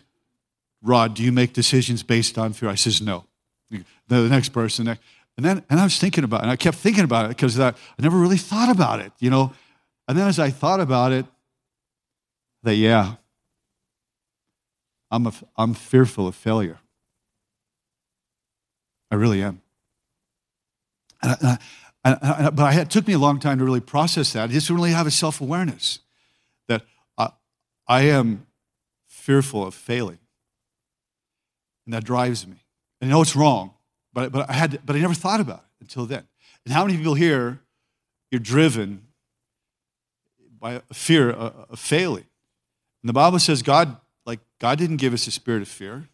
Rod, 0.84 1.16
do 1.16 1.24
you 1.24 1.32
make 1.32 1.54
decisions 1.54 2.04
based 2.04 2.38
on 2.38 2.54
fear? 2.54 2.70
I 2.70 2.76
says, 2.76 3.02
no. 3.02 3.26
The 4.08 4.30
next 4.30 4.50
person, 4.50 4.88
and 4.88 5.00
then, 5.38 5.64
and 5.68 5.80
I 5.80 5.84
was 5.84 5.98
thinking 5.98 6.24
about 6.24 6.42
it, 6.42 6.44
and 6.44 6.52
I 6.52 6.56
kept 6.56 6.78
thinking 6.78 7.04
about 7.04 7.26
it 7.26 7.30
because 7.30 7.60
I, 7.60 7.70
I 7.70 8.02
never 8.02 8.18
really 8.18 8.38
thought 8.38 8.70
about 8.70 9.00
it, 9.00 9.12
you 9.18 9.32
know. 9.32 9.52
And 10.08 10.16
then 10.16 10.28
as 10.28 10.38
I 10.38 10.52
thought 10.52 10.80
about 10.80 11.12
it, 11.12 11.26
that, 12.62 12.76
yeah, 12.76 13.16
I'm, 15.10 15.26
a, 15.26 15.34
I'm 15.56 15.74
fearful 15.74 16.28
of 16.28 16.36
failure. 16.36 16.78
I 19.14 19.16
really 19.16 19.44
am. 19.44 19.62
And 21.22 21.38
I, 21.40 21.58
and 22.04 22.18
I, 22.20 22.50
but 22.50 22.64
I, 22.64 22.82
it 22.82 22.90
took 22.90 23.06
me 23.06 23.14
a 23.14 23.20
long 23.20 23.40
time 23.40 23.60
to 23.60 23.64
really 23.64 23.80
process 23.80 24.34
that. 24.34 24.46
I 24.46 24.48
just 24.48 24.72
really 24.72 24.90
have 24.90 25.06
a 25.06 25.12
self 25.12 25.40
awareness 25.40 26.00
that 26.68 26.82
I, 27.88 28.02
am 28.02 28.48
fearful 29.06 29.68
of 29.68 29.76
failing. 29.76 30.18
And 31.86 31.94
that 31.94 32.04
drives 32.04 32.48
me. 32.48 32.56
And 33.00 33.12
I 33.12 33.14
know 33.14 33.22
it's 33.22 33.36
wrong, 33.36 33.76
but, 34.14 34.32
but, 34.32 34.50
I, 34.50 34.54
had 34.54 34.80
but 34.84 34.96
I 34.96 35.00
never 35.00 35.14
thought 35.14 35.40
about 35.40 35.60
it 35.60 35.82
until 35.82 36.08
then. 36.08 36.24
And 36.66 36.74
how 36.74 36.84
many 36.84 36.98
people 36.98 37.14
here, 37.14 37.60
you're 38.32 38.40
driven 38.40 39.04
by 40.60 40.82
a 40.90 40.94
fear 40.94 41.30
of 41.30 41.80
failing? 41.80 42.26
And 43.04 43.10
the 43.10 43.14
Bible 43.14 43.38
says 43.38 43.62
God, 43.62 43.96
like, 44.26 44.40
God 44.58 44.80
didn't 44.80 44.98
give 44.98 45.14
us 45.14 45.28
a 45.28 45.32
spirit 45.32 45.62
of 45.62 45.68
fear. 45.68 46.10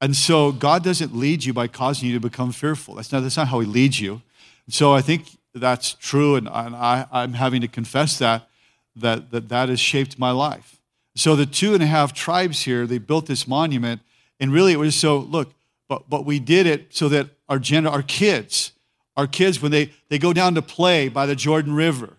And 0.00 0.14
so 0.14 0.52
God 0.52 0.84
doesn't 0.84 1.14
lead 1.14 1.44
you 1.44 1.52
by 1.52 1.66
causing 1.66 2.08
you 2.08 2.14
to 2.14 2.20
become 2.20 2.52
fearful. 2.52 2.94
That's 2.94 3.10
not, 3.10 3.20
that's 3.20 3.36
not 3.36 3.48
how 3.48 3.60
He 3.60 3.66
leads 3.66 4.00
you. 4.00 4.22
So 4.68 4.92
I 4.92 5.00
think 5.00 5.24
that's 5.54 5.94
true, 5.94 6.36
and, 6.36 6.46
and 6.46 6.76
I, 6.76 7.06
I'm 7.10 7.32
having 7.32 7.62
to 7.62 7.68
confess 7.68 8.18
that, 8.18 8.48
that, 8.94 9.30
that 9.30 9.48
that 9.48 9.68
has 9.68 9.80
shaped 9.80 10.18
my 10.18 10.30
life. 10.30 10.80
So 11.16 11.34
the 11.34 11.46
two 11.46 11.74
and 11.74 11.82
a 11.82 11.86
half 11.86 12.12
tribes 12.12 12.62
here, 12.62 12.86
they 12.86 12.98
built 12.98 13.26
this 13.26 13.48
monument, 13.48 14.02
and 14.38 14.52
really 14.52 14.72
it 14.72 14.78
was 14.78 14.94
so, 14.94 15.18
look, 15.18 15.52
but, 15.88 16.08
but 16.08 16.24
we 16.24 16.38
did 16.38 16.66
it 16.66 16.94
so 16.94 17.08
that 17.08 17.30
our, 17.48 17.58
gen- 17.58 17.86
our 17.86 18.02
kids, 18.02 18.72
our 19.16 19.26
kids 19.26 19.60
when 19.60 19.72
they, 19.72 19.90
they 20.10 20.18
go 20.18 20.32
down 20.32 20.54
to 20.54 20.62
play 20.62 21.08
by 21.08 21.26
the 21.26 21.34
Jordan 21.34 21.74
River. 21.74 22.18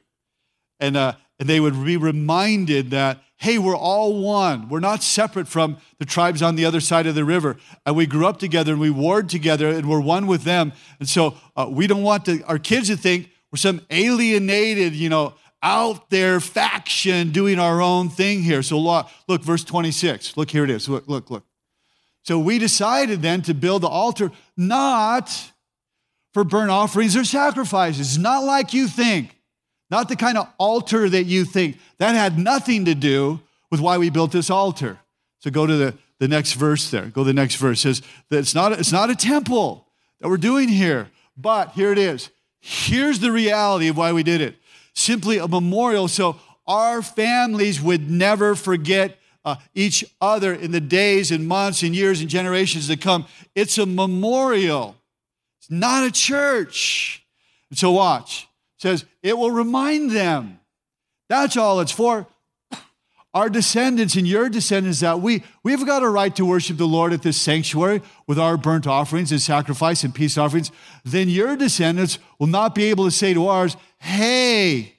And, 0.80 0.98
uh, 0.98 1.13
and 1.39 1.47
they 1.47 1.60
would 1.60 1.86
be 1.86 1.97
reminded 1.97 2.91
that, 2.91 3.23
hey, 3.38 3.58
we're 3.58 3.78
all 3.78 4.21
one. 4.21 4.67
We're 4.67 4.82
not 4.82 5.02
separate 5.02 5.47
from 5.47 5.78
the 5.97 6.06
tribes 6.06 6.41
on 6.41 6.56
the 6.56 6.65
other 6.65 6.82
side 6.82 7.08
of 7.08 7.15
the 7.15 7.23
river. 7.23 7.56
And 7.86 7.95
we 7.95 8.06
grew 8.06 8.28
up 8.28 8.39
together 8.39 8.73
and 8.73 8.82
we 8.82 8.89
warred 8.89 9.30
together 9.30 9.69
and 9.69 9.89
we're 9.89 10.02
one 10.02 10.28
with 10.28 10.43
them. 10.43 10.73
And 10.99 11.08
so 11.08 11.36
uh, 11.56 11.67
we 11.69 11.88
don't 11.88 12.04
want 12.04 12.25
to, 12.25 12.43
our 12.43 12.60
kids 12.60 12.89
to 12.89 12.97
think 12.97 13.30
we're 13.52 13.58
some 13.58 13.82
alienated, 13.89 14.93
you 14.93 15.10
know, 15.10 15.34
out 15.63 16.10
there 16.10 16.39
faction 16.39 17.32
doing 17.32 17.60
our 17.60 17.82
own 17.82 18.10
thing 18.10 18.43
here. 18.43 18.62
So 18.62 18.78
look, 18.80 19.41
verse 19.41 19.63
26. 19.63 20.38
Look, 20.38 20.52
here 20.52 20.63
it 20.63 20.69
is. 20.69 20.88
Look, 20.88 21.08
look, 21.08 21.30
look. 21.32 21.45
So 22.23 22.38
we 22.38 22.60
decided 22.60 23.21
then 23.21 23.41
to 23.43 23.54
build 23.54 23.84
the 23.84 23.88
altar 23.88 24.32
not 24.56 25.52
for 26.34 26.43
burnt 26.43 26.69
offerings 26.69 27.15
or 27.15 27.23
sacrifices, 27.23 28.17
not 28.17 28.43
like 28.43 28.73
you 28.73 28.88
think, 28.88 29.38
not 29.89 30.10
the 30.10 30.15
kind 30.15 30.38
of 30.38 30.47
altar 30.58 31.10
that 31.10 31.23
you 31.23 31.45
think. 31.45 31.78
That 31.97 32.15
had 32.15 32.38
nothing 32.38 32.86
to 32.86 32.95
do 32.95 33.39
with 33.71 33.80
why 33.80 33.97
we 33.97 34.10
built 34.10 34.32
this 34.32 34.49
altar. 34.49 34.99
So 35.39 35.52
go 35.52 35.65
to 35.65 35.75
the, 35.75 35.97
the 36.19 36.28
next 36.28 36.54
verse 36.54 36.91
there. 36.91 37.06
Go 37.06 37.21
to 37.21 37.28
the 37.28 37.34
next 37.34 37.56
verse. 37.56 37.80
It 37.80 37.95
says 37.95 38.02
that 38.30 38.39
it's 38.39 38.56
not, 38.56 38.71
it's 38.73 38.91
not 38.91 39.10
a 39.10 39.15
temple 39.15 39.88
that 40.19 40.30
we're 40.30 40.38
doing 40.38 40.69
here, 40.69 41.10
but 41.38 41.71
here 41.71 41.91
it 41.91 41.97
is. 41.97 42.30
Here's 42.60 43.19
the 43.19 43.32
reality 43.32 43.88
of 43.88 43.97
why 43.97 44.12
we 44.12 44.23
did 44.23 44.41
it 44.41 44.56
simply 44.93 45.38
a 45.38 45.47
memorial 45.47 46.10
so 46.10 46.36
our 46.67 47.02
families 47.02 47.82
would 47.82 48.12
never 48.12 48.54
forget 48.54 49.17
uh, 49.45 49.56
each 49.73 50.04
other 50.19 50.54
in 50.54 50.71
the 50.71 50.82
days 50.82 51.32
and 51.32 51.47
months 51.47 51.84
and 51.84 51.95
years 51.95 52.19
and 52.19 52.30
generations 52.30 52.88
to 52.88 52.97
come. 52.97 53.25
It's 53.56 53.78
a 53.78 53.86
memorial, 53.86 54.95
it's 55.60 55.71
not 55.71 56.06
a 56.06 56.12
church. 56.12 57.25
So, 57.71 57.91
watch. 57.91 58.49
Says, 58.80 59.06
it 59.22 59.38
will 59.38 59.52
remind 59.52 60.12
them. 60.12 60.60
That's 61.28 61.58
all 61.58 61.80
it's 61.80 61.92
for. 61.92 62.26
Our 63.34 63.50
descendants 63.50 64.15
and 64.15 64.28
your 64.28 64.50
descendants, 64.50 65.02
that 65.02 65.22
we, 65.22 65.44
we've 65.62 65.86
got 65.86 66.02
a 66.02 66.10
right 66.10 66.36
to 66.38 66.46
worship 66.46 66.78
the 66.78 66.88
Lord 66.88 67.13
at 67.13 67.22
this 67.22 67.38
sanctuary 67.38 68.02
with 68.26 68.39
our 68.39 68.58
burnt 68.58 68.88
offerings 68.88 69.32
and 69.32 69.39
sacrifice 69.39 70.04
and 70.04 70.15
peace 70.15 70.36
offerings. 70.38 70.72
Then 71.06 71.30
your 71.30 71.56
descendants 71.56 72.18
will 72.39 72.48
not 72.48 72.74
be 72.74 72.86
able 72.86 73.06
to 73.06 73.12
say 73.12 73.36
to 73.36 73.48
ours, 73.48 73.78
hey, 74.00 74.96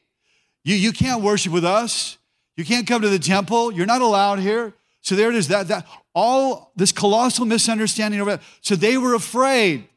you, 0.63 0.77
you 0.77 0.93
can't 0.93 1.23
worship 1.23 1.53
with 1.53 1.65
us. 1.65 2.19
You 2.57 2.65
can't 2.65 2.87
come 2.87 3.03
to 3.03 3.09
the 3.09 3.19
temple. 3.19 3.73
You're 3.73 3.87
not 3.87 4.03
allowed 4.03 4.39
here. 4.39 4.75
So 5.01 5.17
there 5.17 5.31
it 5.31 5.35
is. 5.35 5.49
That, 5.49 5.69
that 5.69 5.87
all 6.15 6.73
this 6.77 6.93
colossal 6.93 7.47
misunderstanding 7.47 8.21
over. 8.21 8.39
So 8.61 8.77
they 8.77 8.97
were 8.99 9.15
afraid. 9.15 9.89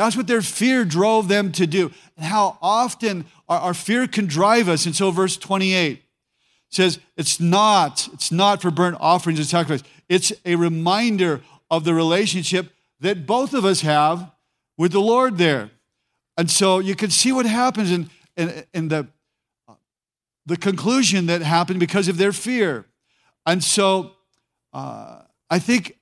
That's 0.00 0.16
what 0.16 0.26
their 0.26 0.42
fear 0.42 0.84
drove 0.84 1.28
them 1.28 1.52
to 1.52 1.66
do. 1.66 1.92
And 2.16 2.24
how 2.24 2.58
often 2.62 3.26
our, 3.48 3.60
our 3.60 3.74
fear 3.74 4.06
can 4.06 4.26
drive 4.26 4.68
us. 4.68 4.86
And 4.86 4.96
so 4.96 5.10
verse 5.10 5.36
28 5.36 6.02
says, 6.70 6.98
it's 7.16 7.38
not, 7.38 8.08
it's 8.12 8.32
not 8.32 8.62
for 8.62 8.70
burnt 8.70 8.96
offerings 8.98 9.38
and 9.38 9.46
sacrifice. 9.46 9.86
It's 10.08 10.32
a 10.44 10.56
reminder 10.56 11.42
of 11.70 11.84
the 11.84 11.92
relationship 11.92 12.70
that 13.00 13.26
both 13.26 13.52
of 13.52 13.64
us 13.64 13.82
have 13.82 14.30
with 14.78 14.92
the 14.92 15.00
Lord 15.00 15.36
there. 15.36 15.70
And 16.36 16.50
so 16.50 16.78
you 16.78 16.94
can 16.94 17.10
see 17.10 17.32
what 17.32 17.44
happens 17.44 17.90
in, 17.90 18.08
in, 18.36 18.64
in 18.72 18.88
the 18.88 19.06
the 20.46 20.56
conclusion 20.56 21.26
that 21.26 21.42
happened 21.42 21.78
because 21.78 22.08
of 22.08 22.16
their 22.16 22.32
fear. 22.32 22.86
And 23.46 23.62
so 23.62 24.12
uh, 24.72 25.22
I 25.50 25.58
think 25.58 25.98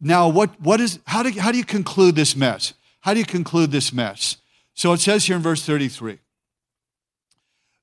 now 0.00 0.28
what, 0.28 0.58
what 0.60 0.80
is, 0.80 0.98
how 1.06 1.22
do, 1.22 1.30
how 1.38 1.52
do 1.52 1.58
you 1.58 1.64
conclude 1.64 2.16
this 2.16 2.34
mess? 2.34 2.72
How 3.06 3.14
do 3.14 3.20
you 3.20 3.24
conclude 3.24 3.70
this 3.70 3.92
mess? 3.92 4.38
So 4.74 4.92
it 4.92 4.98
says 4.98 5.24
here 5.24 5.36
in 5.36 5.42
verse 5.42 5.64
33 5.64 6.18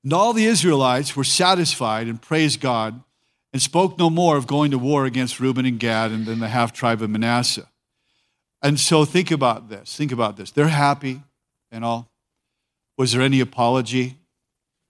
And 0.02 0.12
all 0.12 0.34
the 0.34 0.44
Israelites 0.44 1.16
were 1.16 1.24
satisfied 1.24 2.08
and 2.08 2.20
praised 2.20 2.60
God 2.60 3.02
and 3.50 3.62
spoke 3.62 3.98
no 3.98 4.10
more 4.10 4.36
of 4.36 4.46
going 4.46 4.70
to 4.72 4.76
war 4.76 5.06
against 5.06 5.40
Reuben 5.40 5.64
and 5.64 5.80
Gad 5.80 6.10
and 6.10 6.26
then 6.26 6.40
the 6.40 6.48
half 6.48 6.74
tribe 6.74 7.00
of 7.00 7.08
Manasseh. 7.08 7.70
And 8.60 8.78
so 8.78 9.06
think 9.06 9.30
about 9.30 9.70
this. 9.70 9.96
Think 9.96 10.12
about 10.12 10.36
this. 10.36 10.50
They're 10.50 10.68
happy 10.68 11.22
and 11.72 11.86
all. 11.86 12.10
Was 12.98 13.12
there 13.12 13.22
any 13.22 13.40
apology? 13.40 14.18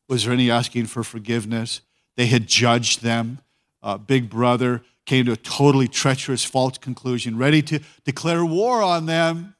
Was 0.09 0.25
there 0.25 0.33
any 0.33 0.51
asking 0.51 0.87
for 0.87 1.05
forgiveness? 1.05 1.81
They 2.17 2.27
had 2.27 2.49
judged 2.49 3.03
them. 3.03 3.39
Uh, 3.85 3.99
Big 3.99 4.31
Brother 4.31 4.83
came 5.07 5.27
to 5.27 5.33
a 5.33 5.37
totally 5.37 5.87
treacherous, 5.87 6.45
false 6.45 6.77
conclusion, 6.77 7.39
ready 7.39 7.63
to 7.63 7.79
declare 8.05 8.45
war 8.45 8.83
on 8.83 9.07
them. 9.07 9.54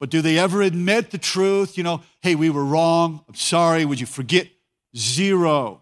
But 0.00 0.10
do 0.10 0.20
they 0.20 0.38
ever 0.38 0.62
admit 0.62 1.10
the 1.10 1.18
truth? 1.18 1.78
You 1.78 1.84
know, 1.84 2.02
hey, 2.20 2.34
we 2.34 2.50
were 2.50 2.64
wrong. 2.64 3.24
I'm 3.28 3.34
sorry. 3.34 3.84
Would 3.84 4.00
you 4.00 4.06
forget? 4.06 4.48
Zero. 4.96 5.80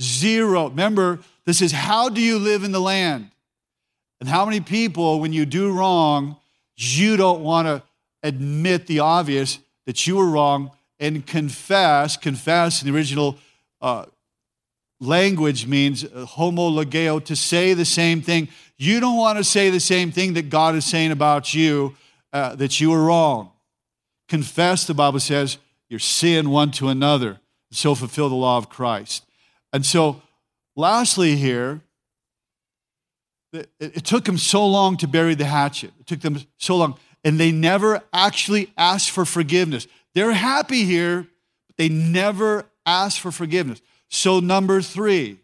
Zero. 0.00 0.68
Remember, 0.68 1.20
this 1.44 1.60
is 1.62 1.72
how 1.72 2.08
do 2.08 2.20
you 2.20 2.38
live 2.38 2.64
in 2.64 2.72
the 2.72 2.80
land? 2.80 3.30
And 4.20 4.28
how 4.28 4.44
many 4.44 4.60
people, 4.60 5.20
when 5.20 5.32
you 5.32 5.46
do 5.46 5.72
wrong, 5.72 6.36
you 6.76 7.16
don't 7.16 7.42
want 7.42 7.66
to 7.66 7.82
admit 8.22 8.86
the 8.86 9.00
obvious 9.00 9.58
that 9.86 10.06
you 10.06 10.16
were 10.16 10.28
wrong 10.28 10.70
and 11.00 11.26
confess, 11.26 12.16
confess 12.16 12.82
in 12.82 12.90
the 12.90 12.96
original 12.96 13.38
uh, 13.80 14.06
language 15.00 15.66
means 15.66 16.04
uh, 16.04 16.26
homologeo, 16.28 17.24
to 17.24 17.36
say 17.36 17.74
the 17.74 17.84
same 17.84 18.20
thing. 18.20 18.48
You 18.76 19.00
don't 19.00 19.16
want 19.16 19.38
to 19.38 19.44
say 19.44 19.70
the 19.70 19.80
same 19.80 20.10
thing 20.10 20.34
that 20.34 20.50
God 20.50 20.74
is 20.74 20.84
saying 20.84 21.12
about 21.12 21.54
you, 21.54 21.96
uh, 22.32 22.54
that 22.56 22.80
you 22.80 22.90
were 22.90 23.04
wrong. 23.04 23.52
Confess, 24.28 24.86
the 24.86 24.94
Bible 24.94 25.20
says, 25.20 25.58
your 25.88 26.00
sin 26.00 26.50
one 26.50 26.70
to 26.72 26.88
another, 26.88 27.40
so 27.70 27.94
fulfill 27.94 28.28
the 28.28 28.34
law 28.34 28.58
of 28.58 28.68
Christ. 28.68 29.24
And 29.72 29.84
so, 29.84 30.22
lastly, 30.76 31.36
here, 31.36 31.80
it, 33.52 33.70
it 33.80 34.04
took 34.04 34.24
them 34.24 34.38
so 34.38 34.66
long 34.66 34.96
to 34.98 35.08
bury 35.08 35.34
the 35.34 35.46
hatchet. 35.46 35.92
It 35.98 36.06
took 36.06 36.20
them 36.20 36.38
so 36.58 36.76
long, 36.76 36.98
and 37.24 37.40
they 37.40 37.52
never 37.52 38.02
actually 38.12 38.70
asked 38.76 39.10
for 39.10 39.24
forgiveness. 39.24 39.86
They're 40.14 40.32
happy 40.32 40.84
here, 40.84 41.26
but 41.66 41.76
they 41.76 41.88
never 41.88 42.66
ask 42.84 43.20
for 43.20 43.32
forgiveness. 43.32 43.80
So, 44.10 44.40
number 44.40 44.82
three, 44.82 45.38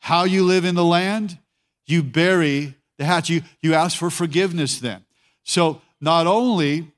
how 0.00 0.24
you 0.24 0.44
live 0.44 0.64
in 0.64 0.74
the 0.74 0.84
land, 0.84 1.38
you 1.86 2.02
bury 2.02 2.74
the 2.98 3.04
hatch. 3.04 3.30
You, 3.30 3.42
you 3.60 3.74
ask 3.74 3.96
for 3.98 4.10
forgiveness 4.10 4.78
then. 4.78 5.04
So, 5.44 5.80
not 6.02 6.26
only 6.26 6.88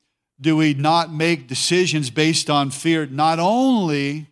do 0.41 0.57
we 0.57 0.75
not 0.75 1.13
make 1.13 1.47
decisions 1.47 2.11
based 2.11 2.49
on 2.49 2.71
fear, 2.71 3.07
not 3.07 3.39
only 3.39 4.27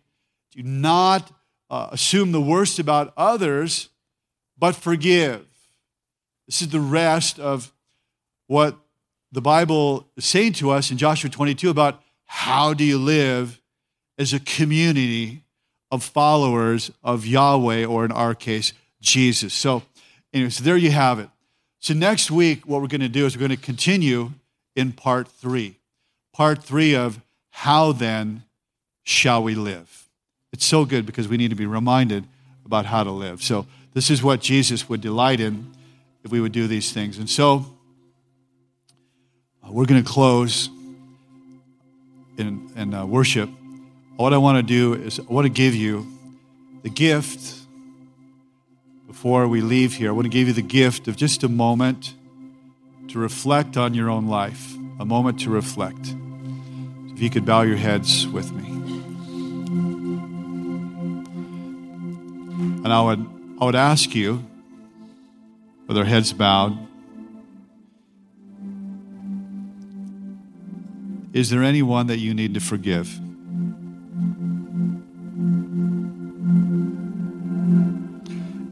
do 0.51 0.63
not 0.63 1.31
uh, 1.69 1.89
assume 1.91 2.31
the 2.31 2.41
worst 2.41 2.79
about 2.79 3.13
others, 3.15 3.89
but 4.57 4.75
forgive. 4.75 5.45
This 6.47 6.61
is 6.61 6.69
the 6.69 6.79
rest 6.79 7.39
of 7.39 7.71
what 8.47 8.77
the 9.31 9.41
Bible 9.41 10.07
is 10.17 10.25
saying 10.25 10.53
to 10.53 10.71
us 10.71 10.91
in 10.91 10.97
Joshua 10.97 11.29
22 11.29 11.69
about 11.69 12.01
how 12.25 12.73
do 12.73 12.83
you 12.83 12.97
live 12.97 13.61
as 14.17 14.33
a 14.33 14.39
community 14.39 15.43
of 15.91 16.03
followers 16.03 16.91
of 17.03 17.25
Yahweh, 17.25 17.85
or 17.85 18.05
in 18.05 18.11
our 18.11 18.33
case, 18.33 18.73
Jesus? 19.01 19.53
So, 19.53 19.83
anyways, 20.33 20.57
there 20.59 20.77
you 20.77 20.91
have 20.91 21.19
it. 21.19 21.29
So, 21.79 21.93
next 21.93 22.31
week, 22.31 22.67
what 22.67 22.81
we're 22.81 22.87
going 22.87 23.01
to 23.01 23.09
do 23.09 23.25
is 23.25 23.35
we're 23.35 23.47
going 23.47 23.57
to 23.57 23.65
continue 23.65 24.31
in 24.75 24.91
part 24.91 25.27
three. 25.27 25.77
Part 26.33 26.63
three 26.63 26.95
of 26.95 27.21
how 27.51 27.91
then 27.91 28.43
shall 29.03 29.43
we 29.43 29.55
live? 29.55 30.09
It's 30.51 30.65
so 30.65 30.85
good 30.85 31.05
because 31.05 31.27
we 31.27 31.37
need 31.37 31.49
to 31.49 31.55
be 31.55 31.65
reminded 31.65 32.25
about 32.65 32.85
how 32.85 33.03
to 33.03 33.11
live. 33.11 33.43
So, 33.43 33.65
this 33.93 34.09
is 34.09 34.23
what 34.23 34.41
Jesus 34.41 34.89
would 34.89 35.01
delight 35.01 35.39
in 35.39 35.71
if 36.23 36.31
we 36.31 36.41
would 36.41 36.51
do 36.51 36.67
these 36.67 36.91
things. 36.91 37.19
And 37.19 37.29
so, 37.29 37.65
uh, 39.63 39.71
we're 39.71 39.85
going 39.85 40.03
to 40.03 40.09
close 40.09 40.69
in, 42.37 42.71
in 42.75 42.93
uh, 42.93 43.05
worship, 43.05 43.49
what 44.15 44.33
I 44.33 44.37
want 44.37 44.57
to 44.57 44.63
do 44.63 44.93
is 44.93 45.19
I 45.19 45.23
want 45.23 45.45
to 45.45 45.49
give 45.49 45.75
you 45.75 46.07
the 46.81 46.89
gift 46.89 47.59
before 49.07 49.47
we 49.47 49.61
leave 49.61 49.93
here. 49.95 50.09
I 50.09 50.11
want 50.11 50.25
to 50.25 50.29
give 50.29 50.47
you 50.47 50.53
the 50.53 50.61
gift 50.61 51.07
of 51.07 51.15
just 51.15 51.43
a 51.43 51.49
moment 51.49 52.13
to 53.09 53.19
reflect 53.19 53.77
on 53.77 53.93
your 53.93 54.09
own 54.09 54.27
life, 54.27 54.75
a 54.99 55.05
moment 55.05 55.39
to 55.41 55.49
reflect. 55.49 56.15
If 57.13 57.21
you 57.21 57.29
could 57.29 57.45
bow 57.45 57.61
your 57.61 57.77
heads 57.77 58.27
with 58.27 58.51
me. 58.51 58.69
And 62.83 62.91
I 62.91 63.01
would, 63.01 63.25
I 63.61 63.65
would 63.65 63.75
ask 63.75 64.13
you, 64.13 64.43
with 65.87 65.97
our 65.97 66.05
heads 66.05 66.33
bowed, 66.33 66.77
Is 71.33 71.49
there 71.49 71.63
anyone 71.63 72.07
that 72.07 72.19
you 72.19 72.33
need 72.35 72.53
to 72.53 72.59
forgive? 72.59 73.19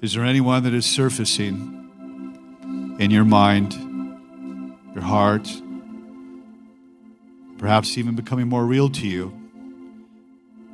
Is 0.04 0.14
there 0.14 0.24
anyone 0.24 0.62
that 0.64 0.74
is 0.74 0.86
surfacing 0.86 1.80
in 3.00 3.10
your 3.10 3.26
mind, 3.26 3.74
your 4.94 5.04
heart, 5.04 5.50
perhaps 7.58 7.98
even 7.98 8.16
becoming 8.16 8.48
more 8.48 8.66
real 8.66 8.90
to 8.90 9.08
you 9.08 9.38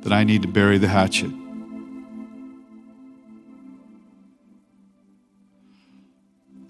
that 0.00 0.12
I 0.12 0.24
need 0.24 0.42
to 0.42 0.48
bury 0.48 0.78
the 0.78 0.88
hatchet. 0.88 1.30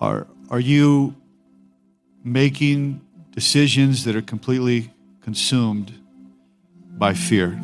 Are, 0.01 0.27
are 0.51 0.61
you 0.61 1.15
making 2.25 3.01
decisions 3.33 4.05
that 4.05 4.15
are 4.15 4.23
completely 4.23 4.93
consumed 5.21 5.93
by 6.97 7.15
fear? 7.15 7.61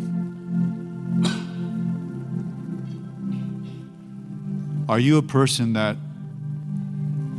Are 4.88 4.98
you 4.98 5.16
a 5.16 5.22
person 5.22 5.72
that 5.72 5.96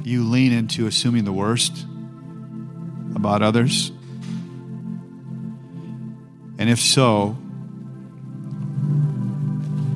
you 0.04 0.24
lean 0.24 0.52
into 0.52 0.88
assuming 0.88 1.26
the 1.26 1.34
worst 1.34 1.86
about 3.16 3.42
others? 3.42 3.92
And 6.58 6.70
if 6.70 6.80
so, 6.80 7.38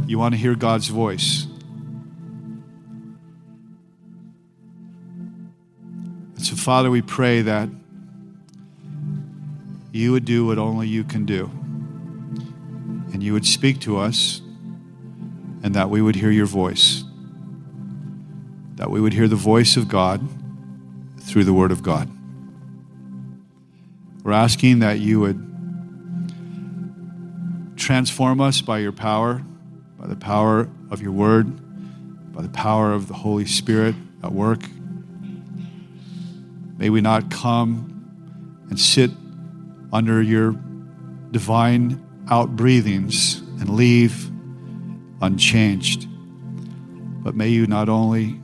you 0.07 0.17
want 0.17 0.33
to 0.33 0.37
hear 0.37 0.55
God's 0.55 0.87
voice. 0.87 1.45
And 6.35 6.45
so, 6.45 6.55
Father, 6.55 6.89
we 6.89 7.01
pray 7.01 7.41
that 7.43 7.69
you 9.91 10.11
would 10.11 10.25
do 10.25 10.45
what 10.45 10.57
only 10.57 10.87
you 10.87 11.03
can 11.03 11.25
do. 11.25 11.51
And 13.11 13.23
you 13.23 13.33
would 13.33 13.45
speak 13.45 13.79
to 13.81 13.97
us, 13.97 14.41
and 15.63 15.73
that 15.75 15.89
we 15.89 16.01
would 16.01 16.15
hear 16.15 16.31
your 16.31 16.45
voice. 16.45 17.03
That 18.75 18.89
we 18.89 19.01
would 19.01 19.13
hear 19.13 19.27
the 19.27 19.35
voice 19.35 19.77
of 19.77 19.87
God 19.87 20.27
through 21.19 21.43
the 21.43 21.53
Word 21.53 21.71
of 21.71 21.83
God. 21.83 22.09
We're 24.23 24.33
asking 24.33 24.79
that 24.79 24.99
you 24.99 25.19
would 25.21 25.45
transform 27.77 28.41
us 28.41 28.61
by 28.61 28.79
your 28.79 28.91
power, 28.91 29.41
by 29.97 30.07
the 30.07 30.15
power 30.15 30.69
of 30.91 31.01
your 31.01 31.11
Word, 31.11 32.33
by 32.33 32.41
the 32.41 32.49
power 32.49 32.91
of 32.91 33.07
the 33.07 33.13
Holy 33.13 33.45
Spirit 33.45 33.95
at 34.23 34.31
work. 34.31 34.61
May 36.77 36.89
we 36.89 37.01
not 37.01 37.31
come 37.31 38.65
and 38.69 38.79
sit 38.79 39.11
under 39.91 40.21
your 40.21 40.51
divine 41.31 42.05
outbreathings 42.25 43.39
and 43.59 43.69
leave 43.69 44.29
unchanged. 45.21 46.07
But 47.23 47.35
may 47.35 47.49
you 47.49 47.67
not 47.67 47.89
only 47.89 48.39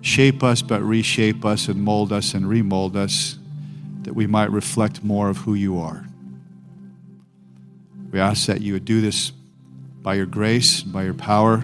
shape 0.00 0.42
us, 0.42 0.62
but 0.62 0.82
reshape 0.82 1.44
us 1.44 1.68
and 1.68 1.82
mold 1.82 2.12
us 2.12 2.34
and 2.34 2.48
remold 2.48 2.96
us 2.96 3.37
that 4.08 4.14
we 4.14 4.26
might 4.26 4.50
reflect 4.50 5.04
more 5.04 5.28
of 5.28 5.36
who 5.36 5.52
you 5.52 5.78
are. 5.78 6.02
We 8.10 8.18
ask 8.18 8.46
that 8.46 8.62
you 8.62 8.72
would 8.72 8.86
do 8.86 9.02
this 9.02 9.32
by 10.00 10.14
your 10.14 10.24
grace, 10.24 10.82
by 10.82 11.04
your 11.04 11.12
power, 11.12 11.62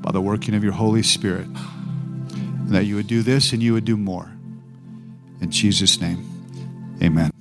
by 0.00 0.12
the 0.12 0.20
working 0.22 0.54
of 0.54 0.64
your 0.64 0.72
Holy 0.72 1.02
Spirit, 1.02 1.46
and 1.46 2.70
that 2.70 2.86
you 2.86 2.96
would 2.96 3.06
do 3.06 3.20
this 3.20 3.52
and 3.52 3.62
you 3.62 3.74
would 3.74 3.84
do 3.84 3.98
more. 3.98 4.32
In 5.42 5.50
Jesus' 5.50 6.00
name, 6.00 6.24
amen. 7.02 7.31